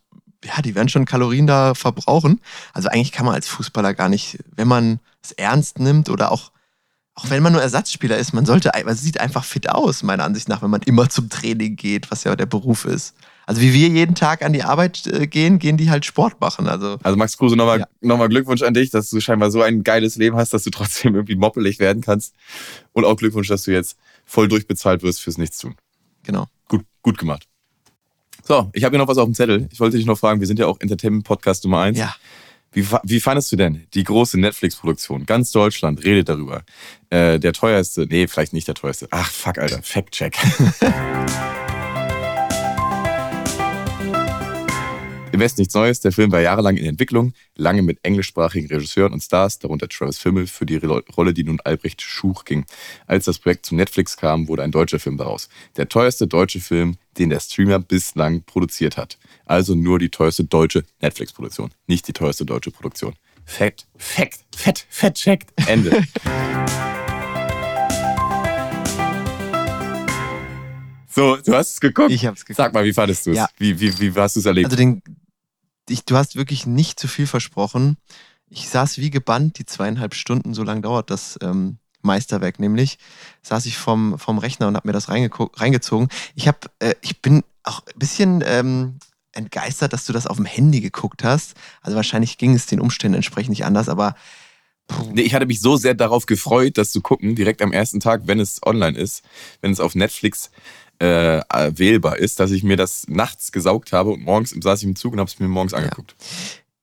[0.44, 2.40] ja, die werden schon Kalorien da verbrauchen.
[2.72, 6.50] Also eigentlich kann man als Fußballer gar nicht, wenn man es ernst nimmt oder auch,
[7.14, 10.48] auch wenn man nur Ersatzspieler ist, man sollte, man sieht einfach fit aus, meiner Ansicht
[10.48, 13.14] nach, wenn man immer zum Training geht, was ja der Beruf ist.
[13.44, 16.68] Also wie wir jeden Tag an die Arbeit äh, gehen, gehen die halt Sport machen.
[16.68, 17.86] Also, also Max Kruse, nochmal ja.
[18.00, 21.14] noch Glückwunsch an dich, dass du scheinbar so ein geiles Leben hast, dass du trotzdem
[21.14, 22.34] irgendwie moppelig werden kannst.
[22.92, 25.74] Und auch Glückwunsch, dass du jetzt voll durchbezahlt wirst fürs Nichtstun.
[26.22, 26.46] Genau.
[26.68, 27.46] Gut, gut gemacht.
[28.44, 29.68] So, ich habe hier noch was auf dem Zettel.
[29.70, 31.98] Ich wollte dich noch fragen, wir sind ja auch Entertainment-Podcast Nummer eins.
[31.98, 32.14] Ja.
[32.72, 35.26] Wie, wie fandest du denn die große Netflix-Produktion?
[35.26, 36.62] Ganz Deutschland redet darüber.
[37.10, 39.08] Äh, der teuerste, nee, vielleicht nicht der teuerste.
[39.10, 40.36] Ach, fuck, Alter, Fact-Check.
[45.42, 45.98] Im Westen nichts Neues.
[45.98, 50.46] Der Film war jahrelang in Entwicklung, lange mit englischsprachigen Regisseuren und Stars, darunter Travis Fimmel,
[50.46, 52.64] für die Rolle, die nun Albrecht Schuch ging.
[53.08, 55.48] Als das Projekt zu Netflix kam, wurde ein deutscher Film daraus.
[55.76, 59.18] Der teuerste deutsche Film, den der Streamer bislang produziert hat.
[59.44, 63.14] Also nur die teuerste deutsche Netflix-Produktion, nicht die teuerste deutsche Produktion.
[63.44, 65.50] Fett, fett, fett, fett, checkt.
[65.66, 66.04] Ende.
[71.14, 72.10] So, du hast es geguckt.
[72.10, 72.56] Ich hab's geguckt.
[72.56, 73.36] Sag mal, wie fandest du es?
[73.36, 73.46] Ja.
[73.58, 74.64] Wie, wie, wie hast du es erlebt?
[74.64, 75.02] Also den,
[75.92, 77.96] ich, du hast wirklich nicht zu viel versprochen.
[78.48, 82.98] Ich saß wie gebannt, die zweieinhalb Stunden, so lange dauert das ähm, Meisterwerk nämlich,
[83.42, 86.08] saß ich vom, vom Rechner und habe mir das reingezogen.
[86.34, 88.98] Ich, hab, äh, ich bin auch ein bisschen ähm,
[89.32, 91.54] entgeistert, dass du das auf dem Handy geguckt hast.
[91.80, 94.14] Also wahrscheinlich ging es den Umständen entsprechend nicht anders, aber
[95.12, 98.22] Nee, ich hatte mich so sehr darauf gefreut, das zu gucken, direkt am ersten Tag,
[98.26, 99.22] wenn es online ist,
[99.60, 100.50] wenn es auf Netflix
[101.02, 101.42] äh,
[101.76, 105.14] wählbar ist, dass ich mir das nachts gesaugt habe und morgens saß ich im Zug
[105.14, 106.14] und habe es mir morgens angeguckt.
[106.18, 106.26] Ja.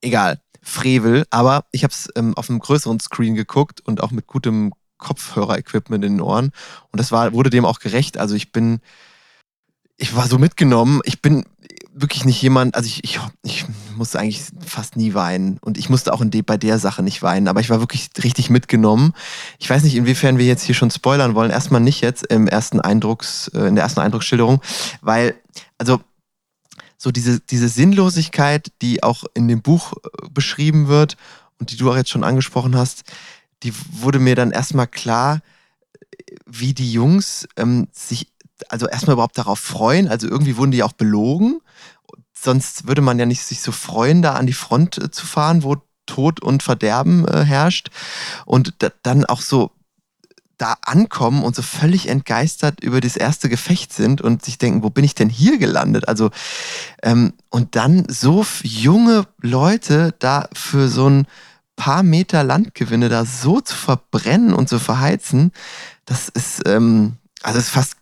[0.02, 4.28] Egal, Frevel, aber ich habe es ähm, auf einem größeren Screen geguckt und auch mit
[4.28, 6.52] gutem Kopfhörer-Equipment in den Ohren
[6.92, 8.18] und das war, wurde dem auch gerecht.
[8.18, 8.82] Also ich bin,
[10.00, 11.02] ich war so mitgenommen.
[11.04, 11.46] Ich bin
[11.94, 13.66] wirklich nicht jemand, also ich, ich, ich
[13.98, 17.22] musste eigentlich fast nie weinen und ich musste auch in de, bei der Sache nicht
[17.22, 19.14] weinen, aber ich war wirklich richtig mitgenommen.
[19.60, 21.52] Ich weiß nicht, inwiefern wir jetzt hier schon spoilern wollen.
[21.52, 24.62] Erstmal nicht jetzt im ersten Eindrucks, äh, in der ersten Eindrucksschilderung,
[25.02, 25.36] weil,
[25.78, 26.00] also
[26.98, 31.18] so diese, diese Sinnlosigkeit, die auch in dem Buch äh, beschrieben wird
[31.60, 33.04] und die du auch jetzt schon angesprochen hast,
[33.64, 35.42] die wurde mir dann erstmal klar,
[36.46, 38.28] wie die Jungs ähm, sich
[38.70, 40.08] also erstmal überhaupt darauf freuen.
[40.08, 41.62] Also irgendwie wurden die auch belogen
[42.42, 45.64] sonst würde man ja nicht sich so freuen, da an die Front äh, zu fahren,
[45.64, 47.90] wo Tod und Verderben äh, herrscht.
[48.46, 49.72] Und dann auch so
[50.58, 54.90] da ankommen und so völlig entgeistert über das erste Gefecht sind und sich denken, wo
[54.90, 56.08] bin ich denn hier gelandet?
[56.08, 56.32] Also,
[57.02, 61.28] ähm, und dann so junge Leute da für so ein
[61.78, 65.54] paar Meter Landgewinne da so zu verbrennen und zu verheizen,
[66.06, 67.96] das ist, ähm, also ist fast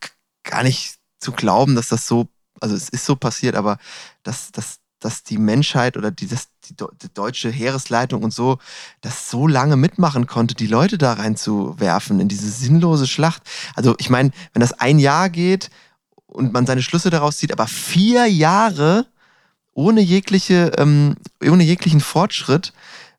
[0.50, 2.30] gar nicht zu glauben, dass das so
[2.62, 3.78] also es ist so passiert, aber
[4.24, 8.58] dass, dass, dass die Menschheit oder die, das, die, die, deutsche Heeresleitung und so
[9.02, 13.44] das so lange mitmachen konnte, die Leute da reinzuwerfen in diese sinnlose Schlacht.
[13.76, 15.70] Also ich meine, wenn das ein Jahr geht
[16.26, 19.06] und man seine Schlüsse daraus zieht, aber vier Jahre
[19.74, 22.74] ohne jegliche, ähm, ohne jeglichen Fortschritt,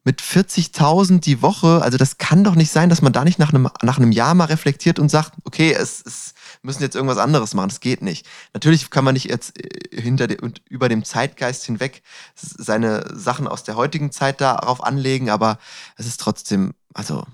[0.05, 3.53] mit 40.000 die Woche, also das kann doch nicht sein, dass man da nicht nach
[3.53, 6.33] einem, nach einem Jahr mal reflektiert und sagt, okay, es, es
[6.68, 7.70] müssen jetzt irgendwas anderes machen.
[7.70, 8.26] Das geht nicht.
[8.54, 12.02] Natürlich kann man nicht jetzt äh, hinter und über dem Zeitgeist hinweg
[12.37, 15.59] seine Sachen aus der heutigen Zeit darauf anlegen, aber
[15.96, 17.24] es ist trotzdem, also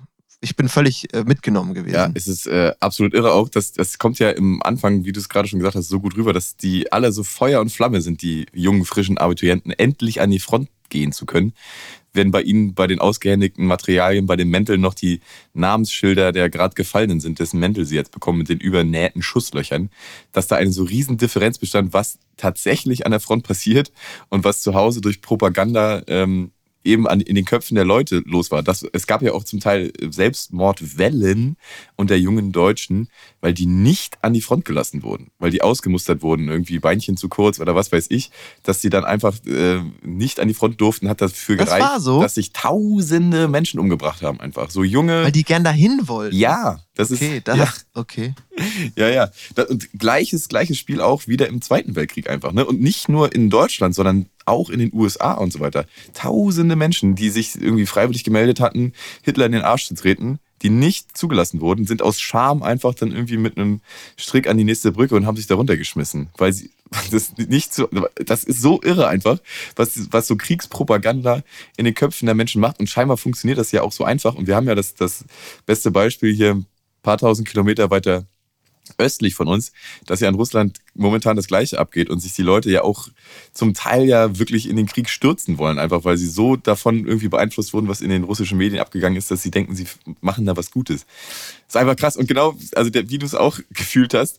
[0.41, 1.95] ich bin völlig äh, mitgenommen gewesen.
[1.95, 3.49] Ja, es ist äh, absolut irre auch.
[3.49, 6.17] Das, das kommt ja im Anfang, wie du es gerade schon gesagt hast, so gut
[6.17, 10.31] rüber, dass die alle so Feuer und Flamme sind, die jungen, frischen Abiturienten, endlich an
[10.31, 11.53] die Front gehen zu können
[12.15, 15.21] werden bei Ihnen bei den ausgehändigten Materialien, bei den Mänteln noch die
[15.53, 19.91] Namensschilder der gerade Gefallenen sind, dessen Mäntel Sie jetzt bekommen mit den übernähten Schusslöchern,
[20.33, 23.93] dass da eine so riesen Differenz bestand, was tatsächlich an der Front passiert
[24.29, 26.53] und was zu Hause durch Propaganda ähm,
[26.85, 28.63] eben an, in den Köpfen der Leute los war.
[28.63, 31.57] Das, es gab ja auch zum Teil Selbstmordwellen
[31.97, 33.09] unter jungen Deutschen,
[33.41, 37.29] weil die nicht an die Front gelassen wurden, weil die ausgemustert wurden, irgendwie Beinchen zu
[37.29, 38.31] kurz oder was weiß ich,
[38.63, 42.21] dass sie dann einfach äh, nicht an die Front durften, hat dafür Das gereicht, so?
[42.21, 44.71] dass sich tausende Menschen umgebracht haben einfach.
[44.71, 45.25] So junge.
[45.25, 46.37] Weil die gern dahin wollten.
[46.37, 48.35] ja, das Okay, ist da, ja, okay.
[48.97, 49.31] ja, ja.
[49.55, 52.53] Das, und gleiches, gleiches Spiel auch wieder im Zweiten Weltkrieg einfach.
[52.53, 52.65] Ne?
[52.65, 55.87] Und nicht nur in Deutschland, sondern auch in den USA und so weiter.
[56.13, 60.71] Tausende Menschen, die sich irgendwie freiwillig gemeldet hatten, Hitler in den Arsch zu treten, die
[60.71, 63.81] nicht zugelassen wurden, sind aus Scham einfach dann irgendwie mit einem
[64.17, 66.31] Strick an die nächste Brücke und haben sich darunter geschmissen.
[66.37, 66.71] Weil sie
[67.11, 67.89] das nicht so,
[68.25, 69.39] das ist so irre einfach,
[69.77, 71.43] was, was so Kriegspropaganda
[71.77, 72.81] in den Köpfen der Menschen macht.
[72.81, 74.35] Und scheinbar funktioniert das ja auch so einfach.
[74.35, 75.25] Und wir haben ja das, das
[75.67, 76.67] beste Beispiel hier ein
[77.03, 78.27] paar tausend Kilometer weiter
[78.99, 79.73] östlich von uns,
[80.07, 83.09] dass ja in Russland momentan das Gleiche abgeht und sich die Leute ja auch
[83.53, 87.29] zum Teil ja wirklich in den Krieg stürzen wollen, einfach weil sie so davon irgendwie
[87.29, 89.87] beeinflusst wurden, was in den russischen Medien abgegangen ist, dass sie denken, sie
[90.21, 91.07] machen da was Gutes.
[91.67, 92.17] ist einfach krass.
[92.17, 94.39] Und genau, also der, wie du es auch gefühlt hast,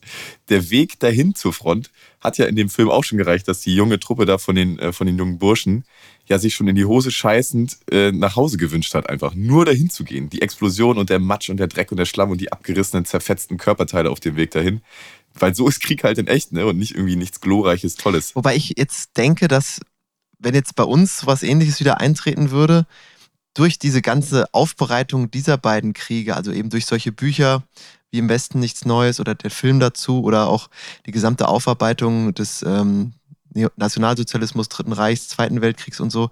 [0.50, 3.76] der Weg dahin zur Front hat ja in dem Film auch schon gereicht, dass die
[3.76, 5.86] junge Truppe da von den, äh, von den jungen Burschen
[6.28, 9.90] ja sich schon in die Hose scheißend äh, nach Hause gewünscht hat, einfach nur dahin
[9.90, 10.30] zu gehen.
[10.30, 13.58] Die Explosion und der Matsch und der Dreck und der Schlamm und die abgerissenen, zerfetzten
[13.58, 14.82] Körperteile auf dem Weg dahin.
[15.34, 16.66] Weil so ist Krieg halt in echt, ne?
[16.66, 18.36] Und nicht irgendwie nichts Glorreiches, Tolles.
[18.36, 19.82] Wobei ich jetzt denke, dass
[20.40, 22.86] wenn jetzt bei uns was ähnliches wieder eintreten würde,
[23.54, 27.64] durch diese ganze Aufbereitung dieser beiden Kriege, also eben durch solche Bücher
[28.12, 30.70] wie Im Westen nichts Neues oder der Film dazu oder auch
[31.06, 33.12] die gesamte Aufarbeitung des ähm,
[33.76, 36.30] Nationalsozialismus, Dritten Reichs, Zweiten Weltkriegs und so.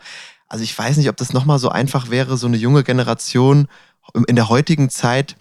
[0.47, 3.67] Also ich weiß nicht, ob das nochmal so einfach wäre, so eine junge Generation
[4.27, 5.35] in der heutigen Zeit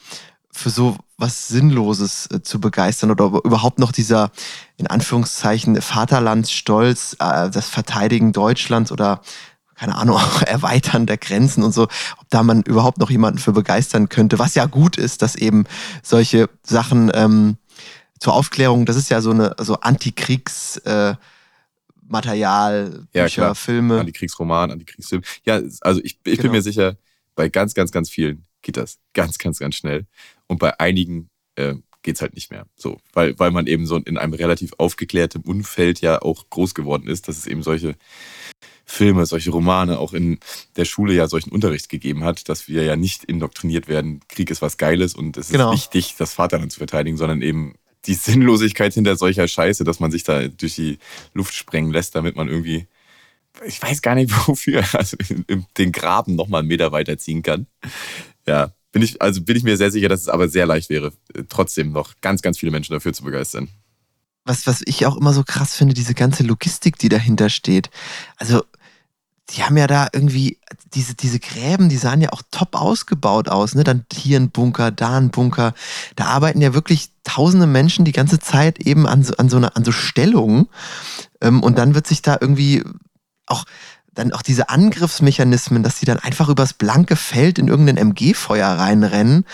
[0.50, 4.30] für so was Sinnloses äh, zu begeistern oder überhaupt noch dieser,
[4.76, 9.22] in Anführungszeichen, Vaterlandsstolz, äh, das Verteidigen Deutschlands oder
[9.74, 13.52] keine Ahnung, auch Erweitern der Grenzen und so, ob da man überhaupt noch jemanden für
[13.52, 15.64] begeistern könnte, was ja gut ist, dass eben
[16.02, 17.56] solche Sachen ähm,
[18.20, 21.14] zur Aufklärung, das ist ja so eine so Antikriegs äh,
[22.12, 23.54] Material, Ja, Bücher, klar.
[23.54, 23.98] Filme.
[24.00, 25.22] Antikriegsroman, Antikriegsfilm.
[25.44, 26.52] Ja, also ich, ich bin Genau.
[26.52, 26.96] mir sicher,
[27.34, 30.06] bei ganz, ganz, ganz vielen geht das ganz, ganz, ganz schnell.
[30.46, 32.66] Und bei einigen äh, geht's halt nicht mehr.
[32.76, 37.06] So, weil, weil man eben so in einem relativ aufgeklärtem Umfeld ja auch groß geworden
[37.08, 37.94] ist, dass es eben solche
[38.84, 40.38] Filme, solche Romane auch in
[40.76, 44.60] der Schule ja solchen Unterricht gegeben hat, dass wir ja nicht indoktriniert werden, Krieg ist
[44.60, 45.72] was Geiles und es Genau.
[45.72, 47.74] ist wichtig, das Vaterland zu verteidigen, sondern eben
[48.06, 50.98] die Sinnlosigkeit hinter solcher Scheiße, dass man sich da durch die
[51.34, 52.86] Luft sprengen lässt, damit man irgendwie,
[53.64, 55.16] ich weiß gar nicht wofür, also
[55.78, 57.66] den Graben nochmal einen Meter weiterziehen kann.
[58.46, 61.12] Ja, bin ich, also bin ich mir sehr sicher, dass es aber sehr leicht wäre,
[61.48, 63.68] trotzdem noch ganz, ganz viele Menschen dafür zu begeistern.
[64.44, 67.90] was, was ich auch immer so krass finde, diese ganze Logistik, die dahinter steht.
[68.36, 68.62] Also,
[69.50, 70.58] die haben ja da irgendwie,
[70.94, 73.84] diese, diese Gräben, die sahen ja auch top ausgebaut aus, ne?
[73.84, 75.74] Dann hier ein Bunker, da ein Bunker.
[76.16, 79.76] Da arbeiten ja wirklich tausende Menschen die ganze Zeit eben an so, an so, einer,
[79.76, 80.68] an so Stellungen.
[81.40, 82.82] Ähm, und dann wird sich da irgendwie
[83.46, 83.64] auch,
[84.14, 89.44] dann auch diese Angriffsmechanismen, dass die dann einfach übers blanke Feld in irgendein MG-Feuer reinrennen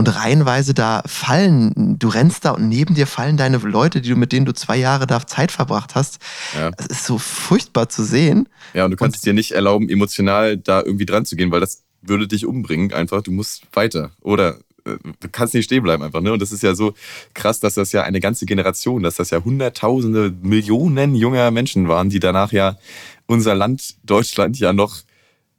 [0.00, 4.16] und reihenweise da fallen, du rennst da und neben dir fallen deine Leute, die du,
[4.16, 6.18] mit denen du zwei Jahre da Zeit verbracht hast.
[6.58, 6.70] Ja.
[6.78, 8.48] Es ist so furchtbar zu sehen.
[8.72, 11.50] Ja, und du kannst Und- es dir nicht erlauben, emotional da irgendwie dran zu gehen,
[11.50, 13.22] weil das würde dich umbringen einfach.
[13.22, 14.12] Du musst weiter.
[14.22, 16.22] Oder äh, du kannst nicht stehen bleiben einfach.
[16.22, 16.32] Ne?
[16.32, 16.94] Und das ist ja so
[17.34, 22.08] krass, dass das ja eine ganze Generation, dass das ja Hunderttausende, Millionen junger Menschen waren,
[22.08, 22.78] die danach ja
[23.26, 24.96] unser Land Deutschland ja noch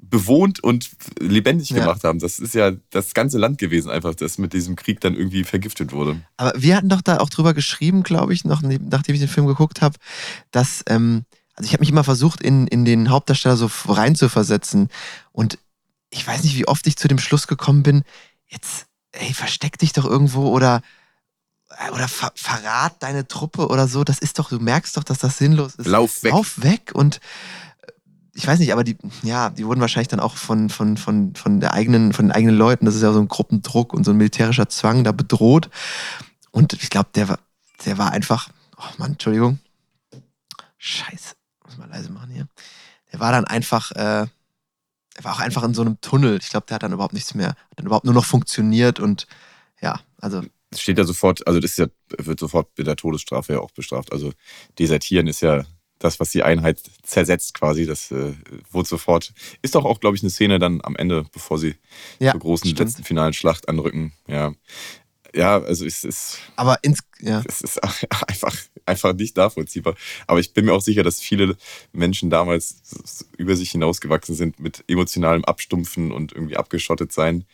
[0.01, 1.79] bewohnt und lebendig Ja.
[1.79, 2.19] gemacht haben.
[2.19, 5.93] Das ist ja das ganze Land gewesen, einfach, das mit diesem Krieg dann irgendwie vergiftet
[5.93, 6.21] wurde.
[6.37, 9.47] Aber wir hatten doch da auch drüber geschrieben, glaube ich, noch nachdem ich den Film
[9.47, 9.97] geguckt habe,
[10.51, 14.27] dass, ähm, also ich habe mich immer versucht, in, in den Hauptdarsteller so rein zu
[14.27, 14.89] versetzen.
[15.31, 15.59] Und
[16.09, 18.03] ich weiß nicht, wie oft ich zu dem Schluss gekommen bin,
[18.47, 20.81] jetzt, ey, versteck dich doch irgendwo oder,
[21.77, 24.03] äh, oder ver verrat deine Truppe oder so.
[24.03, 25.87] Das ist doch, du merkst doch, dass das sinnlos ist.
[25.87, 26.31] Lauf weg.
[26.31, 27.21] Lauf weg und
[28.33, 31.59] ich weiß nicht, aber die, ja, die wurden wahrscheinlich dann auch von, von, von, von
[31.59, 34.17] der eigenen, von den eigenen Leuten, das ist ja so ein Gruppendruck und so ein
[34.17, 35.69] militärischer Zwang da bedroht.
[36.51, 37.39] Und ich glaube, der war,
[37.85, 39.59] der war einfach, oh Mann, Entschuldigung.
[40.77, 42.47] Scheiße, muss mal leise machen hier.
[43.11, 44.25] Der war dann einfach, äh,
[45.15, 46.39] er war auch einfach in so einem Tunnel.
[46.41, 49.27] Ich glaube, der hat dann überhaupt nichts mehr, hat dann überhaupt nur noch funktioniert und
[49.81, 50.41] ja, also
[50.73, 54.13] steht ja sofort, also das ja, wird sofort mit der Todesstrafe ja auch bestraft.
[54.13, 54.31] Also
[54.79, 55.65] Desertieren ist ja
[56.03, 57.85] das, was die Einheit zersetzt quasi.
[57.85, 58.33] Das äh,
[58.71, 59.33] wurde sofort.
[59.61, 61.75] Ist doch auch, glaube ich, eine Szene dann am Ende, bevor sie
[62.19, 62.79] Ja, zur großen stimmt.
[62.79, 64.13] letzten finalen Schlacht anrücken.
[64.27, 64.53] Ja.
[65.33, 66.39] ja, also es ist.
[66.55, 67.43] Aber ins, ja.
[67.47, 67.79] Es ist
[68.27, 69.95] einfach, einfach nicht nachvollziehbar.
[70.27, 71.55] Aber ich bin mir auch sicher, dass viele
[71.93, 72.81] Menschen damals
[73.37, 77.45] über sich hinausgewachsen sind mit emotionalem Abstumpfen und irgendwie abgeschottet sein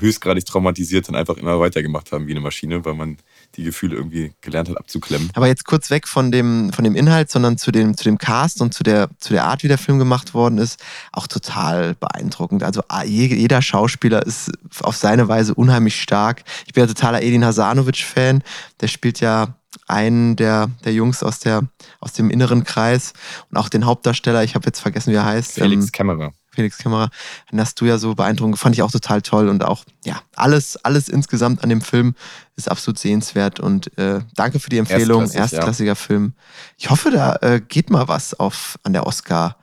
[0.00, 3.16] höchstgradig traumatisiert und einfach immer weitergemacht haben wie eine Maschine, weil man
[3.56, 5.30] die Gefühle irgendwie gelernt hat abzuklemmen.
[5.34, 8.60] Aber jetzt kurz weg von dem, von dem Inhalt, sondern zu dem, zu dem Cast
[8.60, 10.80] und zu der, zu der Art, wie der Film gemacht worden ist,
[11.12, 12.62] auch total beeindruckend.
[12.62, 16.44] Also ah, jeder Schauspieler ist auf seine Weise unheimlich stark.
[16.66, 18.42] Ich bin ja totaler Edin Hasanovic-Fan.
[18.80, 19.56] Der spielt ja
[19.88, 21.62] einen der, der Jungs aus, der,
[22.00, 23.12] aus dem inneren Kreis
[23.50, 25.52] und auch den Hauptdarsteller, ich habe jetzt vergessen, wie er heißt.
[25.52, 26.32] Felix ähm, Kämmerer.
[26.56, 27.10] Felix Kamera,
[27.52, 30.76] den hast du ja so beeindruckend, fand ich auch total toll und auch, ja, alles,
[30.84, 32.14] alles insgesamt an dem Film
[32.56, 35.94] ist absolut sehenswert und äh, danke für die Empfehlung, Erstklassig, erstklassiger ja.
[35.94, 36.32] Film.
[36.76, 39.56] Ich hoffe, da äh, geht mal was auf an der Oscar-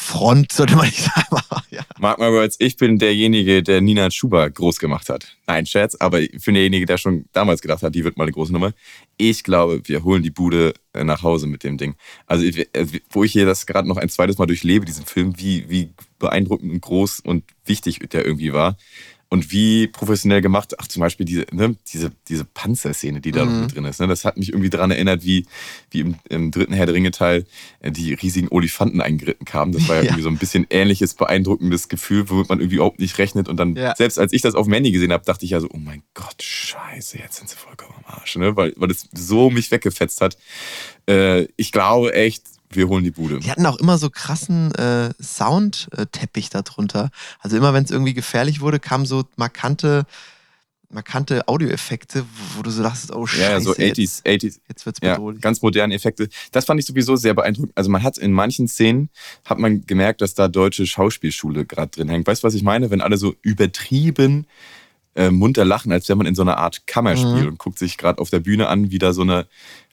[0.00, 1.42] Front, sollte man nicht sagen.
[1.70, 1.82] ja.
[1.98, 5.36] Mark my words, ich bin derjenige, der Nina Schuber groß gemacht hat.
[5.46, 8.32] Nein, Scherz, aber ich bin derjenige, der schon damals gedacht hat, die wird mal eine
[8.32, 8.72] große Nummer.
[9.16, 11.96] Ich glaube, wir holen die Bude äh, nach Hause mit dem Ding.
[12.26, 15.68] Also, äh, wo ich hier das gerade noch ein zweites Mal durchlebe, diesen Film, wie,
[15.68, 18.76] wie beeindruckend und groß und wichtig der irgendwie war
[19.30, 20.74] und wie professionell gemacht.
[20.78, 23.60] Ach, zum Beispiel diese, ne, diese, diese Panzerszene, die da mhm.
[23.62, 24.00] mit drin ist.
[24.00, 24.06] Ne?
[24.06, 25.46] Das hat mich irgendwie daran erinnert, wie,
[25.90, 27.44] wie im, im dritten Herr der Ringe-Teil
[27.80, 29.72] äh, die riesigen Olifanten eingeritten kamen.
[29.72, 33.00] Das war ja, ja, irgendwie so ein bisschen ähnliches, beeindruckendes Gefühl, womit man irgendwie überhaupt
[33.00, 33.48] nicht rechnet.
[33.48, 33.94] Und dann, ja.
[33.96, 36.02] selbst als ich das auf dem Handy gesehen habe, dachte ich ja so, oh mein
[36.14, 38.36] Gott, scheiße, jetzt sind sie vollkommen am Arsch.
[38.36, 38.56] Ne?
[38.56, 40.38] Weil, weil das so mich weggefetzt hat.
[41.06, 43.38] Äh, ich glaube echt, wir holen die Bude.
[43.38, 47.10] Die hatten auch immer so krassen äh, Soundteppich darunter.
[47.40, 50.04] Also immer wenn es irgendwie gefährlich wurde, kamen so markante,
[50.90, 52.24] markante Audioeffekte,
[52.56, 53.42] wo du so dachtest, oh Scheiße.
[53.42, 54.60] Ja, so 80s, jetzt, 80s.
[54.68, 55.38] Jetzt wird's bedrohlich.
[55.38, 56.28] Ja, ganz moderne Effekte.
[56.52, 57.72] Das fand ich sowieso sehr beeindruckend.
[57.76, 59.08] Also man hat in manchen Szenen,
[59.44, 62.26] hat man gemerkt, dass da deutsche Schauspielschule gerade drin hängt.
[62.26, 62.90] Weißt du, was ich meine?
[62.90, 64.46] Wenn alle so übertrieben
[65.18, 67.48] äh, munter lachen, als wenn man in so einer Art Kammerspiel mhm.
[67.48, 69.46] und guckt sich gerade auf der Bühne an, wie da so eine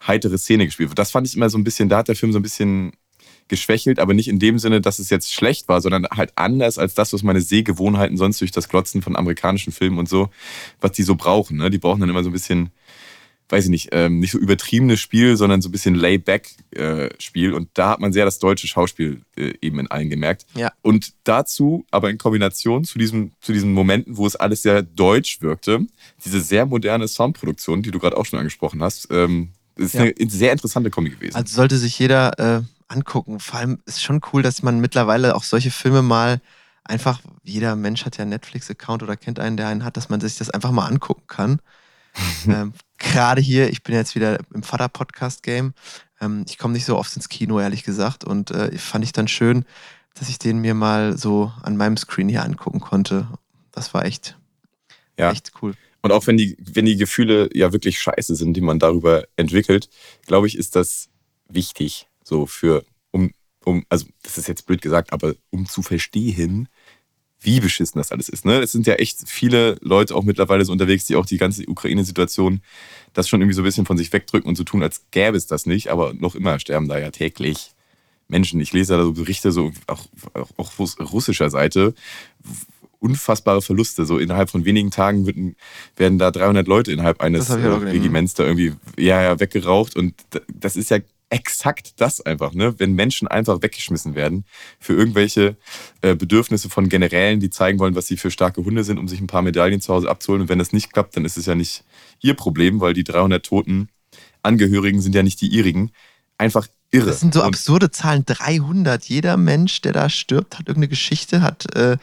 [0.07, 0.99] heitere Szene gespielt wird.
[0.99, 2.93] Das fand ich immer so ein bisschen, da hat der Film so ein bisschen
[3.47, 6.95] geschwächelt, aber nicht in dem Sinne, dass es jetzt schlecht war, sondern halt anders als
[6.95, 10.29] das, was meine Sehgewohnheiten sonst durch das Glotzen von amerikanischen Filmen und so,
[10.81, 11.57] was die so brauchen.
[11.57, 11.69] Ne?
[11.69, 12.71] Die brauchen dann immer so ein bisschen
[13.49, 17.51] weiß ich nicht, ähm, nicht so übertriebenes Spiel, sondern so ein bisschen Layback-Spiel.
[17.51, 20.45] Äh, und da hat man sehr das deutsche Schauspiel äh, eben in allen gemerkt.
[20.55, 20.71] Ja.
[20.81, 25.41] Und dazu, aber in Kombination zu, diesem, zu diesen Momenten, wo es alles sehr deutsch
[25.41, 25.85] wirkte,
[26.23, 30.01] diese sehr moderne Soundproduktion, die du gerade auch schon angesprochen hast, ähm, ist ja.
[30.01, 31.35] eine sehr interessante Kombi gewesen.
[31.35, 33.39] Also sollte sich jeder äh, angucken.
[33.39, 36.41] Vor allem ist schon cool, dass man mittlerweile auch solche Filme mal
[36.83, 40.21] einfach, jeder Mensch hat ja einen Netflix-Account oder kennt einen, der einen hat, dass man
[40.21, 41.59] sich das einfach mal angucken kann.
[42.47, 45.73] ähm, Gerade hier, ich bin jetzt wieder im Vater-Podcast-Game.
[46.21, 48.23] Ähm, ich komme nicht so oft ins Kino, ehrlich gesagt.
[48.23, 49.65] Und äh, fand ich dann schön,
[50.13, 53.27] dass ich den mir mal so an meinem Screen hier angucken konnte.
[53.71, 54.37] Das war echt,
[55.19, 55.31] ja.
[55.31, 55.75] echt cool.
[56.05, 59.89] Und auch wenn die, wenn die Gefühle ja wirklich scheiße sind, die man darüber entwickelt,
[60.27, 61.09] glaube ich, ist das
[61.49, 63.31] wichtig, so für, um,
[63.63, 66.69] um, also das ist jetzt blöd gesagt, aber um zu verstehen,
[67.39, 68.45] wie beschissen das alles ist.
[68.45, 68.59] Ne?
[68.59, 72.61] Es sind ja echt viele Leute auch mittlerweile so unterwegs, die auch die ganze Ukraine-Situation
[73.13, 75.47] das schon irgendwie so ein bisschen von sich wegdrücken und so tun, als gäbe es
[75.47, 75.87] das nicht.
[75.87, 77.71] Aber noch immer sterben da ja täglich
[78.27, 78.59] Menschen.
[78.59, 81.95] Ich lese da so Berichte, so auch, auch, auch russischer Seite,
[83.05, 84.05] unfassbare Verluste.
[84.05, 85.55] So innerhalb von wenigen Tagen werden,
[85.95, 89.95] werden da 300 Leute innerhalb eines Regiments da irgendwie ja, ja, weggeraucht.
[89.95, 90.13] Und
[90.51, 90.99] das ist ja
[91.29, 92.75] exakt das einfach, ne?
[92.77, 94.45] Wenn Menschen einfach weggeschmissen werden
[94.79, 95.57] für irgendwelche
[96.01, 99.19] äh, Bedürfnisse von Generälen, die zeigen wollen, was sie für starke Hunde sind, um sich
[99.19, 100.43] ein paar Medaillen zu Hause abzuholen.
[100.43, 101.83] Und wenn das nicht klappt, dann ist es ja nicht
[102.21, 103.89] ihr Problem, weil die 300 toten
[104.43, 105.91] Angehörigen sind ja nicht die ihrigen.
[106.37, 107.07] Einfach irre.
[107.07, 108.25] Das sind so absurde Zahlen.
[108.25, 109.05] 300.
[109.05, 111.97] Jeder Mensch, der da stirbt, hat irgendeine Geschichte, hat äh,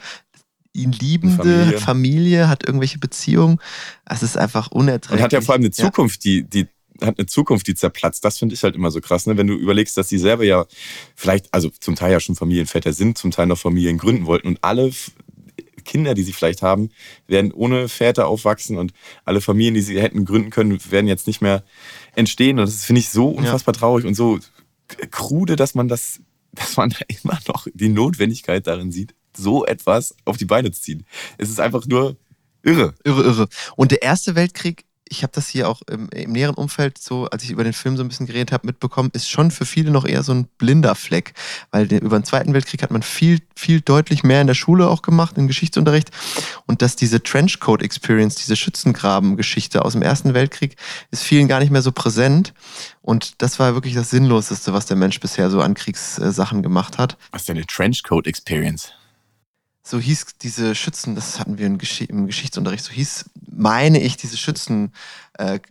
[0.73, 1.79] ihn liebende Familie.
[1.79, 2.49] Familie.
[2.49, 3.59] hat irgendwelche Beziehungen.
[4.05, 5.19] Es ist einfach unerträglich.
[5.19, 6.41] Und hat ja vor allem eine Zukunft, ja.
[6.41, 6.67] die, die
[7.01, 8.23] hat eine Zukunft, die zerplatzt.
[8.25, 9.37] Das finde ich halt immer so krass, ne?
[9.37, 10.65] wenn du überlegst, dass sie selber ja
[11.15, 14.63] vielleicht, also zum Teil ja schon Familienväter sind, zum Teil noch Familien gründen wollten und
[14.63, 14.91] alle
[15.83, 16.89] Kinder, die sie vielleicht haben,
[17.27, 18.93] werden ohne Väter aufwachsen und
[19.25, 21.63] alle Familien, die sie hätten gründen können, werden jetzt nicht mehr
[22.15, 22.59] entstehen.
[22.59, 23.79] Und das finde ich so unfassbar ja.
[23.79, 24.39] traurig und so
[25.11, 26.21] krude, dass man das,
[26.53, 30.81] dass man da immer noch die Notwendigkeit darin sieht, so etwas auf die Beine zu
[30.81, 31.05] ziehen.
[31.37, 32.17] Es ist einfach nur
[32.63, 32.93] irre.
[33.03, 33.47] Irre, irre.
[33.75, 37.43] Und der Erste Weltkrieg ich habe das hier auch im, im, näheren Umfeld, so als
[37.43, 40.05] ich über den Film so ein bisschen geredet habe, mitbekommen, ist schon für viele noch
[40.05, 41.33] eher so ein blinder Fleck.
[41.71, 44.87] Weil den, über den Zweiten Weltkrieg hat man viel, viel deutlich mehr in der Schule
[44.87, 46.09] auch gemacht, im Geschichtsunterricht.
[46.65, 50.77] Und dass diese Trenchcoat-Experience, diese Schützengraben-Geschichte aus dem Ersten Weltkrieg,
[51.11, 52.53] ist vielen gar nicht mehr so präsent.
[53.01, 57.17] Und das war wirklich das Sinnloseste, was der Mensch bisher so an Kriegssachen gemacht hat.
[57.31, 58.93] Was ist denn eine Trenchcoat-Experience?
[59.85, 64.15] So hieß diese Schützen, das hatten wir im, Gesch im Geschichtsunterricht, so hieß, meine ich,
[64.15, 64.93] diese Schützengräben,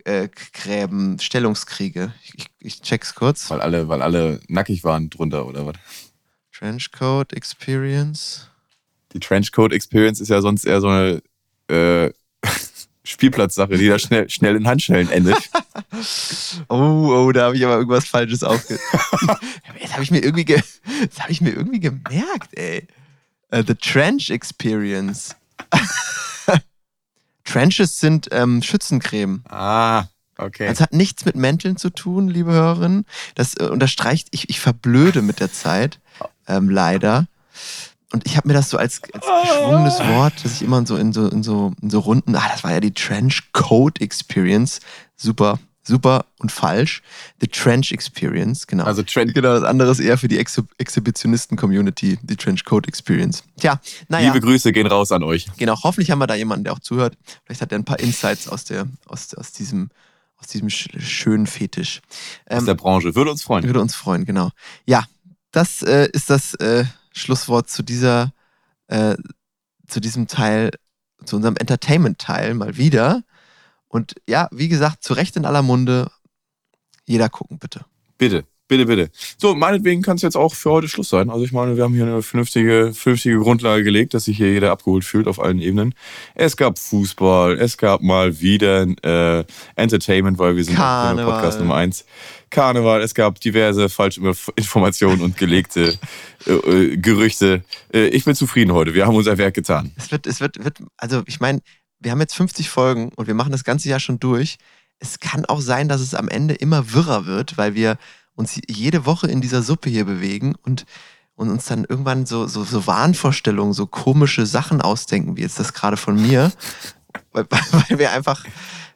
[0.05, 2.13] äh, äh, Stellungskriege.
[2.23, 3.49] Ich, ich, ich, check's kurz.
[3.49, 5.75] Weil alle, weil alle nackig waren drunter, oder was?
[6.51, 8.49] Trenchcoat Experience.
[9.13, 11.23] Die Trenchcoat Experience ist ja sonst eher so eine
[11.67, 12.13] äh,
[13.03, 15.49] Spielplatzsache, die da schnell, schnell in Handschellen endet.
[16.69, 18.79] oh, oh, da habe ich aber irgendwas Falsches aufge...
[19.81, 20.61] das habe ich mir irgendwie, ge
[21.09, 22.87] das habe ich mir irgendwie gemerkt, ey.
[23.53, 25.35] Uh, the Trench Experience.
[27.43, 29.43] Trenches sind ähm, Schützencreme.
[29.47, 30.05] Ah,
[30.37, 30.67] okay.
[30.67, 33.05] Das hat nichts mit Mänteln zu tun, liebe Hörerinnen.
[33.35, 35.99] Das äh, unterstreicht, ich, ich verblöde mit der Zeit,
[36.47, 37.27] ähm, leider.
[38.11, 41.13] Und ich habe mir das so als, als geschwungenes Wort, dass ich immer so in
[41.13, 44.79] so, in so, in so Runden, ah, das war ja die Trench Coat Experience.
[45.15, 47.01] Super, super und falsch.
[47.41, 48.85] The Trench Experience, genau.
[48.85, 49.33] Also Trench.
[49.33, 53.43] Genau, das andere ist eher für die Ex Exhibitionisten-Community, die Trench Coat Experience.
[53.57, 54.33] Tja, naja.
[54.33, 55.47] Liebe Grüße gehen raus an euch.
[55.57, 57.17] Genau, hoffentlich haben wir da jemanden, der auch zuhört.
[57.45, 59.89] Vielleicht hat er ein paar Insights aus, der, aus, aus diesem
[60.43, 62.01] aus diesem schönen Fetisch.
[62.47, 63.15] Ähm, aus der Branche.
[63.15, 63.63] Würde uns freuen.
[63.63, 64.49] Würde uns freuen, genau.
[64.85, 65.05] Ja,
[65.51, 68.33] das äh, ist das äh, Schlusswort zu dieser,
[68.87, 69.15] äh,
[69.87, 70.71] zu diesem Teil,
[71.23, 73.23] zu unserem Entertainment-Teil mal wieder.
[73.93, 76.09] Und ja, wie gesagt, zu Recht in aller Munde.
[77.05, 77.81] Jeder gucken, bitte.
[78.17, 79.11] Bitte, bitte, bitte.
[79.37, 81.29] So, meinetwegen kann es jetzt auch für heute Schluss sein.
[81.29, 84.71] Also ich meine, wir haben hier eine vernünftige, vernünftige Grundlage gelegt, dass sich hier jeder
[84.71, 85.93] abgeholt fühlt auf allen Ebenen.
[86.33, 89.43] Es gab Fußball, es gab mal wieder äh,
[89.75, 91.31] Entertainment, weil wir sind Karneval.
[91.31, 92.03] Podcast Nummer eins.
[92.49, 94.21] Karneval, es gab diverse falsche
[94.55, 95.99] Informationen und gelegte
[96.47, 97.63] äh, äh, Gerüchte.
[97.93, 98.95] Äh, ich bin zufrieden heute.
[98.95, 99.91] Wir haben unser Werk getan.
[99.97, 101.61] Es wird, es wird, wird also ich meine,
[102.03, 104.57] wir haben jetzt 50 Folgen und wir machen das ganze Jahr schon durch.
[104.99, 107.97] Es kann auch sein, dass es am Ende immer wirrer wird, weil wir
[108.35, 110.85] uns jede Woche in dieser Suppe hier bewegen und,
[111.35, 115.73] und uns dann irgendwann so, so, so Wahnvorstellungen, so komische Sachen ausdenken, wie jetzt das
[115.73, 116.51] gerade von mir,
[117.31, 117.45] weil,
[117.89, 118.45] weil, wir einfach,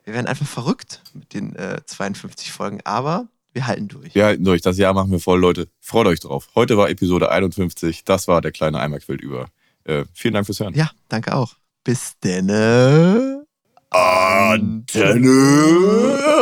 [0.04, 4.14] wir werden einfach verrückt mit den äh, 52 Folgen, aber wir halten durch.
[4.14, 4.62] Wir halten durch.
[4.62, 5.68] Das Jahr machen wir voll, Leute.
[5.80, 6.50] Freut euch drauf.
[6.56, 8.04] Heute war Episode 51.
[8.06, 9.48] Das war der kleine Eimerquilt über.
[9.84, 10.76] Äh, vielen Dank fürs Hören.
[10.76, 11.56] Ja, danke auch.
[11.88, 13.46] Bis denne.
[13.92, 15.30] Antenne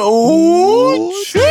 [0.01, 1.41] und tschüss.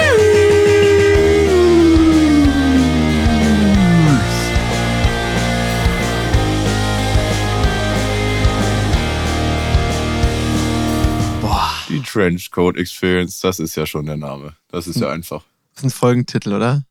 [11.40, 11.70] Boah.
[11.88, 14.56] Die Trenchcoat Experience, das ist ja schon der Name.
[14.72, 15.44] Das ist ja einfach.
[15.74, 16.82] Das ist ein Folgentitel, oder?